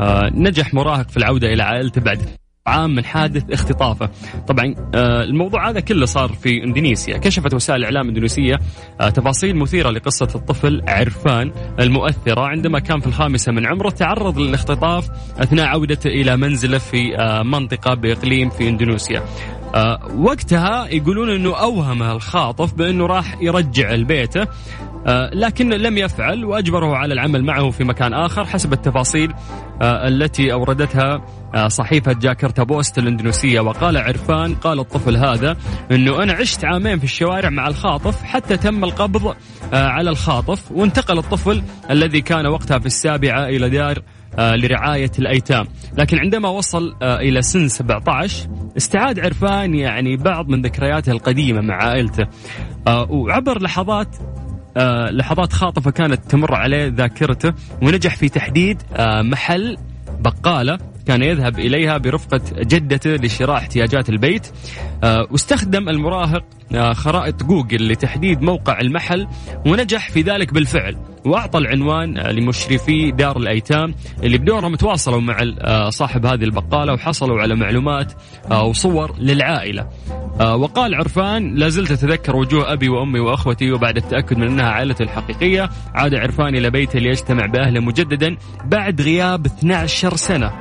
آه 0.00 0.30
نجح 0.34 0.74
مراهق 0.74 1.08
في 1.10 1.16
العودة 1.16 1.46
إلى 1.52 1.62
عائلته 1.62 2.00
بعد 2.00 2.22
عام 2.66 2.94
من 2.94 3.04
حادث 3.04 3.50
اختطافه. 3.50 4.10
طبعا 4.48 4.74
آه، 4.94 5.22
الموضوع 5.22 5.70
هذا 5.70 5.80
كله 5.80 6.06
صار 6.06 6.32
في 6.32 6.64
إندونيسيا. 6.64 7.18
كشفت 7.18 7.54
وسائل 7.54 7.78
الاعلام 7.78 8.02
الاندونيسيه 8.02 8.58
آه، 9.00 9.08
تفاصيل 9.08 9.56
مثيرة 9.56 9.90
لقصة 9.90 10.28
الطفل 10.34 10.82
عرفان 10.88 11.52
المؤثرة 11.80 12.40
عندما 12.40 12.78
كان 12.78 13.00
في 13.00 13.06
الخامسة 13.06 13.52
من 13.52 13.66
عمره 13.66 13.90
تعرض 13.90 14.38
للاختطاف 14.38 15.08
أثناء 15.38 15.66
عودته 15.66 16.08
إلى 16.08 16.36
منزله 16.36 16.78
في 16.78 17.16
آه، 17.18 17.42
منطقة 17.42 17.94
بإقليم 17.94 18.50
في 18.50 18.68
إندونيسيا. 18.68 19.22
وقتها 20.18 20.88
يقولون 20.88 21.30
إنه 21.30 21.60
اوهم 21.60 22.02
الخاطف 22.02 22.74
بأنه 22.74 23.06
راح 23.06 23.42
يرجع 23.42 23.94
لبيته 23.94 24.46
لكن 25.32 25.68
لم 25.70 25.98
يفعل 25.98 26.44
وأجبره 26.44 26.96
على 26.96 27.14
العمل 27.14 27.44
معه 27.44 27.70
في 27.70 27.84
مكان 27.84 28.14
آخر 28.14 28.44
حسب 28.44 28.72
التفاصيل 28.72 29.32
التي 29.82 30.52
أوردتها 30.52 31.24
آه، 31.54 31.68
صحيفة 31.68 32.12
جاكرتا 32.12 32.62
بوست 32.62 32.98
الإندونيسية. 32.98 33.60
وقال 33.60 33.96
عرفان 33.96 34.54
قال 34.54 34.80
الطفل 34.80 35.16
هذا 35.16 35.56
أنه 35.90 36.22
أنا 36.22 36.32
عشت 36.32 36.64
عامين 36.64 36.98
في 36.98 37.04
الشوارع 37.04 37.50
مع 37.50 37.68
الخاطف 37.68 38.22
حتى 38.22 38.56
تم 38.56 38.84
القبض 38.84 39.26
آه، 39.72 39.86
على 39.86 40.10
الخاطف 40.10 40.72
وانتقل 40.72 41.18
الطفل 41.18 41.62
الذي 41.90 42.20
كان 42.20 42.46
وقتها 42.46 42.78
في 42.78 42.86
السابعة 42.86 43.46
إلى 43.46 43.70
دار 43.70 44.02
آه، 44.38 44.56
لرعاية 44.56 45.10
الأيتام. 45.18 45.66
لكن 45.98 46.18
عندما 46.18 46.48
وصل 46.48 46.96
إلى 47.02 47.42
سن 47.42 47.68
17 47.68 48.48
استعاد 48.76 49.20
عرفان 49.20 49.74
يعني 49.74 50.16
بعض 50.16 50.48
من 50.48 50.62
ذكرياته 50.62 51.12
القديمة 51.12 51.60
مع 51.60 51.74
عائلته. 51.74 52.26
وعبر 53.10 53.62
لحظات 53.62 54.16
لحظات 55.10 55.52
خاطفة 55.52 55.90
كانت 55.90 56.30
تمر 56.30 56.54
عليه 56.54 56.86
ذاكرته 56.86 57.52
ونجح 57.82 58.16
في 58.16 58.28
تحديد 58.28 58.82
محل 59.00 59.76
بقالة 60.20 60.78
كان 61.06 61.22
يذهب 61.22 61.58
إليها 61.58 61.98
برفقة 61.98 62.40
جدته 62.58 63.10
لشراء 63.10 63.56
احتياجات 63.56 64.08
البيت. 64.08 64.46
آه، 65.04 65.26
واستخدم 65.30 65.88
المراهق 65.88 66.44
آه، 66.44 66.63
خرائط 66.92 67.42
جوجل 67.42 67.88
لتحديد 67.88 68.42
موقع 68.42 68.80
المحل 68.80 69.26
ونجح 69.66 70.10
في 70.10 70.20
ذلك 70.20 70.54
بالفعل. 70.54 70.96
وأعطى 71.24 71.58
العنوان 71.58 72.18
آه، 72.18 72.32
لمشرفي 72.32 73.10
دار 73.10 73.36
الأيتام 73.36 73.94
اللي 74.22 74.38
بدورهم 74.38 74.74
تواصلوا 74.74 75.20
مع 75.20 75.36
صاحب 75.88 76.26
هذه 76.26 76.44
البقالة 76.44 76.92
وحصلوا 76.92 77.40
على 77.40 77.54
معلومات 77.54 78.12
وصور 78.50 79.18
للعائلة. 79.18 79.88
وقال 80.40 80.94
عرفان 80.94 81.54
لا 81.54 81.68
زلت 81.68 81.90
أتذكر 81.90 82.36
وجوه 82.36 82.72
أبي 82.72 82.88
وأمي 82.88 83.20
وأخوتي 83.20 83.72
وبعد 83.72 83.96
التأكد 83.96 84.38
من 84.38 84.46
أنها 84.46 84.70
عائلته 84.70 85.02
الحقيقيه 85.02 85.70
عاد 85.94 86.14
عرفان 86.14 86.56
إلى 86.56 86.70
بيته 86.70 86.98
ليجتمع 86.98 87.46
بأهله 87.46 87.80
مجددا 87.80 88.36
بعد 88.64 89.00
غياب 89.00 89.46
12 89.46 90.16
سنة. 90.16 90.52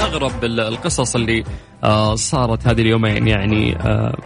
أغرب 0.00 0.44
القصص 0.44 1.14
اللي 1.16 1.44
آه، 1.84 2.14
صارت 2.14 2.66
هذه 2.66 2.80
اليومين 2.80 3.28
يعني 3.28 3.76
آه، 3.76 4.16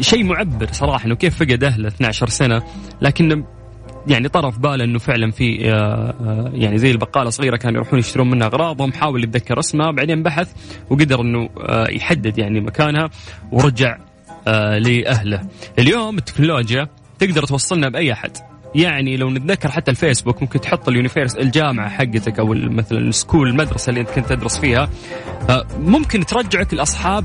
شيء 0.00 0.24
معبر 0.24 0.68
صراحة 0.72 1.06
إنه 1.06 1.14
كيف 1.14 1.38
فقد 1.38 1.64
أهله 1.64 1.88
12 1.88 2.28
سنة 2.28 2.62
لكن 3.00 3.44
يعني 4.06 4.28
طرف 4.28 4.58
باله 4.58 4.84
إنه 4.84 4.98
فعلا 4.98 5.30
في 5.30 5.72
آه، 5.72 6.50
يعني 6.54 6.78
زي 6.78 6.90
البقالة 6.90 7.30
صغيرة 7.30 7.56
كانوا 7.56 7.80
يروحون 7.80 7.98
يشترون 7.98 8.30
منها 8.30 8.46
أغراضهم 8.46 8.92
حاول 8.92 9.24
يتذكر 9.24 9.58
اسمها 9.58 9.90
بعدين 9.90 10.22
بحث 10.22 10.52
وقدر 10.90 11.20
إنه 11.20 11.48
يحدد 11.88 12.38
يعني 12.38 12.60
مكانها 12.60 13.10
ورجع 13.52 13.98
لأهله. 14.78 15.40
اليوم 15.78 16.18
التكنولوجيا 16.18 16.88
تقدر 17.18 17.42
توصلنا 17.42 17.88
بأي 17.88 18.12
أحد 18.12 18.30
يعني 18.74 19.16
لو 19.16 19.30
نتذكر 19.30 19.70
حتى 19.70 19.90
الفيسبوك 19.90 20.42
ممكن 20.42 20.60
تحط 20.60 20.88
ال 20.88 20.92
university 20.92 21.36
الجامعة 21.36 21.88
حقتك 21.88 22.38
أو 22.38 22.46
مثلا 22.54 22.98
ال 22.98 23.05
school 23.05 23.48
المدرسة 23.48 23.90
اللي 23.90 24.00
أنت 24.00 24.10
كنت 24.10 24.28
تدرس 24.28 24.58
فيها 24.58 24.90
آه، 25.50 25.66
ممكن 25.78 26.26
ترجعك 26.26 26.74
لأصحاب 26.74 27.24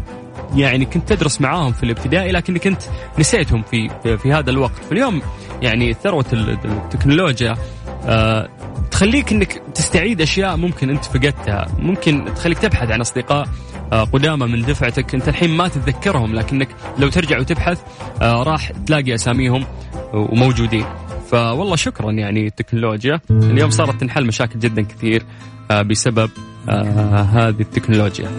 يعني 0.55 0.85
كنت 0.85 1.13
تدرس 1.13 1.41
معاهم 1.41 1.71
في 1.71 1.83
الابتدائي 1.83 2.31
لكن 2.31 2.57
كنت 2.57 2.81
نسيتهم 3.19 3.61
في 3.61 3.89
في 4.17 4.33
هذا 4.33 4.49
الوقت. 4.49 4.83
فاليوم 4.89 5.21
يعني 5.61 5.93
ثروة 5.93 6.25
التكنولوجيا 6.33 7.57
أه 8.05 8.49
تخليك 8.91 9.31
إنك 9.31 9.61
تستعيد 9.75 10.21
أشياء 10.21 10.57
ممكن 10.57 10.89
أنت 10.89 11.05
فقدتها. 11.05 11.67
ممكن 11.79 12.25
تخليك 12.35 12.57
تبحث 12.59 12.91
عن 12.91 13.01
أصدقاء 13.01 13.47
أه 13.93 14.03
قدامى 14.03 14.47
من 14.47 14.61
دفعتك. 14.61 15.15
أنت 15.15 15.27
الحين 15.27 15.49
ما 15.49 15.67
تتذكرهم 15.67 16.35
لكنك 16.35 16.67
لو 16.97 17.09
ترجع 17.09 17.39
وتبحث 17.39 17.81
أه 18.21 18.43
راح 18.43 18.71
تلاقي 18.71 19.15
أساميهم 19.15 19.65
وموجودين. 20.13 20.85
فوالله 21.31 21.75
شكرا 21.75 22.11
يعني 22.11 22.47
التكنولوجيا. 22.47 23.21
اليوم 23.31 23.69
صارت 23.69 24.01
تنحل 24.01 24.25
مشاكل 24.25 24.59
جدا 24.59 24.81
كثير 24.81 25.23
آه، 25.71 25.81
بسبب 25.81 26.29
آه، 26.69 27.21
هذه 27.21 27.61
التكنولوجيا. 27.61 28.29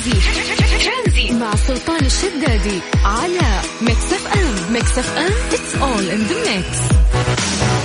ترانزيت. 0.00 1.32
مع 1.32 1.54
سلطان 1.56 2.04
الشدادي 2.04 2.80
على 3.04 3.60
ميكس 3.82 4.12
اف 4.12 4.26
ام. 4.34 4.72
ميكس 4.72 4.98
اف 4.98 5.16
ام 5.18 5.32
it's 5.50 5.74
all 5.82 6.10
in 6.14 6.22
the 6.30 6.36
mix. 6.48 7.79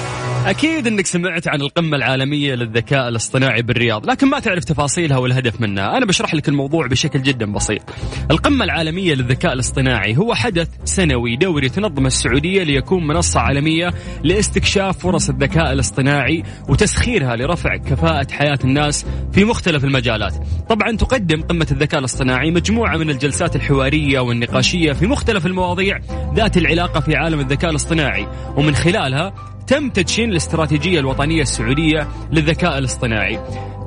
أكيد 0.55 0.87
أنك 0.87 1.05
سمعت 1.05 1.47
عن 1.47 1.61
القمة 1.61 1.97
العالمية 1.97 2.55
للذكاء 2.55 3.07
الاصطناعي 3.07 3.61
بالرياض 3.61 4.05
لكن 4.09 4.27
ما 4.27 4.39
تعرف 4.39 4.63
تفاصيلها 4.63 5.17
والهدف 5.17 5.61
منها. 5.61 5.97
أنا 5.97 6.05
بشرح 6.05 6.33
لك 6.33 6.49
الموضوع 6.49 6.87
بشكل 6.87 7.21
جدا 7.21 7.51
بسيط. 7.51 7.81
القمة 8.31 8.63
العالمية 8.65 9.13
للذكاء 9.13 9.53
الاصطناعي 9.53 10.17
هو 10.17 10.33
حدث 10.33 10.67
سنوي 10.83 11.35
دوري 11.35 11.69
تنظم 11.69 12.05
السعودية 12.05 12.63
ليكون 12.63 13.07
منصة 13.07 13.39
عالمية 13.39 13.93
لاستكشاف 14.23 14.97
فرص 14.97 15.29
الذكاء 15.29 15.73
الاصطناعي 15.73 16.43
وتسخيرها 16.69 17.35
لرفع 17.35 17.75
كفاءة 17.75 18.27
حياة 18.31 18.59
الناس 18.63 19.05
في 19.31 19.45
مختلف 19.45 19.83
المجالات. 19.83 20.33
طبعا 20.69 20.97
تقدم 20.97 21.41
قمة 21.41 21.67
الذكاء 21.71 21.99
الاصطناعي 21.99 22.51
مجموعة 22.51 22.97
من 22.97 23.09
الجلسات 23.09 23.55
الحوارية 23.55 24.19
والنقاشية 24.19 24.93
في 24.93 25.07
مختلف 25.07 25.45
المواضيع 25.45 25.99
ذات 26.35 26.57
العلاقة 26.57 26.99
في 26.99 27.15
عالم 27.15 27.39
الذكاء 27.39 27.71
الاصطناعي 27.71 28.27
ومن 28.57 28.75
خلالها 28.75 29.54
تم 29.67 29.89
تدشين 29.89 30.29
الاستراتيجية 30.29 30.99
الوطنية 30.99 31.41
السعودية 31.41 32.07
للذكاء 32.31 32.77
الاصطناعي. 32.77 33.39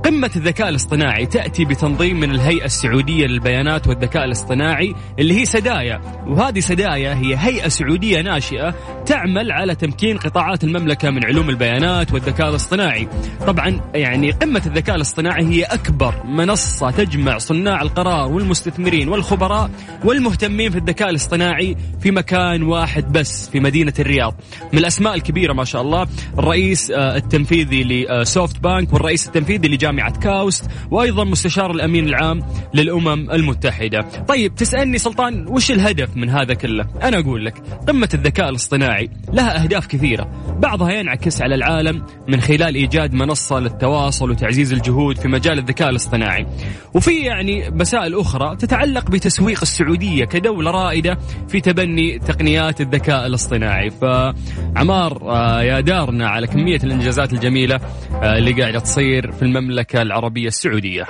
قمة 0.09 0.31
الذكاء 0.37 0.68
الاصطناعي 0.68 1.27
تأتي 1.27 1.64
بتنظيم 1.64 2.21
من 2.21 2.31
الهيئة 2.31 2.64
السعودية 2.64 3.27
للبيانات 3.27 3.87
والذكاء 3.87 4.25
الاصطناعي 4.25 4.94
اللي 5.18 5.40
هي 5.40 5.44
سدايا. 5.44 6.01
وهذه 6.27 6.61
سدايا 6.61 7.14
هي 7.14 7.37
هيئة 7.37 7.68
سعودية 7.68 8.21
ناشئة 8.21 8.75
تعمل 9.07 9.53
على 9.53 9.75
تمكين 9.75 10.18
قطاعات 10.18 10.64
المملكة 10.64 11.11
من 11.11 11.25
علوم 11.25 11.51
البيانات 11.51 12.12
والذكاء 12.12 12.49
الاصطناعي. 12.49 13.09
طبعا 13.47 13.81
يعني 13.94 14.31
قمة 14.31 14.62
الذكاء 14.66 14.97
الاصطناعي 14.97 15.44
هي 15.44 15.62
أكبر 15.62 16.14
منصة 16.27 16.90
تجمع 16.90 17.38
صناع 17.38 17.83
القرار 17.83 18.33
والمستثمرين 18.33 19.09
والخبراء 19.09 19.71
والمهتمين 20.05 20.71
في 20.71 20.79
الذكاء 20.79 21.11
الاصطناعي 21.11 21.77
في 22.01 22.11
مكان 22.11 22.62
واحد 22.62 23.12
بس 23.12 23.49
في 23.49 23.61
مدينة 23.61 23.94
الرياض. 23.99 24.35
من 24.73 24.79
الأسماء 24.79 25.14
الكبيرة 25.14 25.53
ما 25.53 25.64
شاء 25.64 25.83
الله 25.83 26.07
الرئيس 26.38 26.90
آه، 26.90 27.16
التنفيذي 27.16 27.85
لسوفت 27.85 28.61
بانك 28.61 28.92
والرئيس 28.92 29.27
التنفيذي 29.27 29.68
لجامعة 29.68 29.98
كاوست 30.17 30.71
وأيضا 30.91 31.25
مستشار 31.25 31.71
الأمين 31.71 32.09
العام 32.09 32.43
للأمم 32.75 33.31
المتحدة. 33.31 34.01
طيب 34.29 34.55
تسألني 34.55 34.99
سلطان 34.99 35.49
وش 35.49 35.71
الهدف 35.71 36.17
من 36.17 36.31
هذا 36.31 36.55
كله؟ 36.55 36.87
أنا 37.03 37.19
أقول 37.19 37.45
لك 37.45 37.55
قمة 37.89 38.09
الذكاء 38.15 38.49
الاصطناعي 38.49 39.11
لها 39.33 39.63
أهداف 39.63 39.87
كثيرة. 39.87 40.31
بعضها 40.59 40.93
ينعكس 40.93 41.43
على 41.43 41.55
العالم 41.55 42.03
من 42.29 42.41
خلال 42.41 42.75
إيجاد 42.75 43.15
منصة 43.15 43.59
للتواصل 43.59 44.31
وتعزيز 44.31 44.73
الجهود 44.73 45.19
في 45.19 45.29
مجال 45.29 45.59
الذكاء 45.59 45.91
الاصطناعي. 45.91 46.47
وفي 46.95 47.21
يعني 47.21 47.71
مسائل 47.71 48.15
أخرى 48.15 48.57
تتعلق 48.57 49.11
بتسويق 49.11 49.59
السعودية 49.63 50.25
كدولة 50.25 50.71
رائدة 50.71 51.19
في 51.49 51.61
تبني 51.61 52.19
تقنيات 52.19 52.81
الذكاء 52.81 53.27
الاصطناعي. 53.27 53.91
فعمار 53.91 55.19
آه، 55.23 55.63
يا 55.63 55.81
دارنا 55.81 56.29
على 56.29 56.47
كمية 56.47 56.81
الإنجازات 56.85 57.33
الجميلة 57.33 57.81
آه، 58.23 58.39
اللي 58.39 58.53
قاعدة 58.53 58.79
تصير 58.79 59.33
في 59.33 59.43
المملكة. 59.43 59.78
العربية 60.03 60.49
السعودية. 60.49 61.03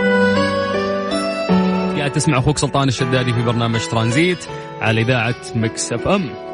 قاعد 1.98 2.12
تسمع 2.12 2.38
أخوك 2.38 2.58
سلطان 2.58 2.88
الشدادي 2.88 3.32
في 3.32 3.42
برنامج 3.42 3.86
ترانزيت 3.86 4.38
على 4.80 5.00
إذاعة 5.00 5.34
مكس 5.54 5.92
أف 5.92 6.08
أم. 6.08 6.30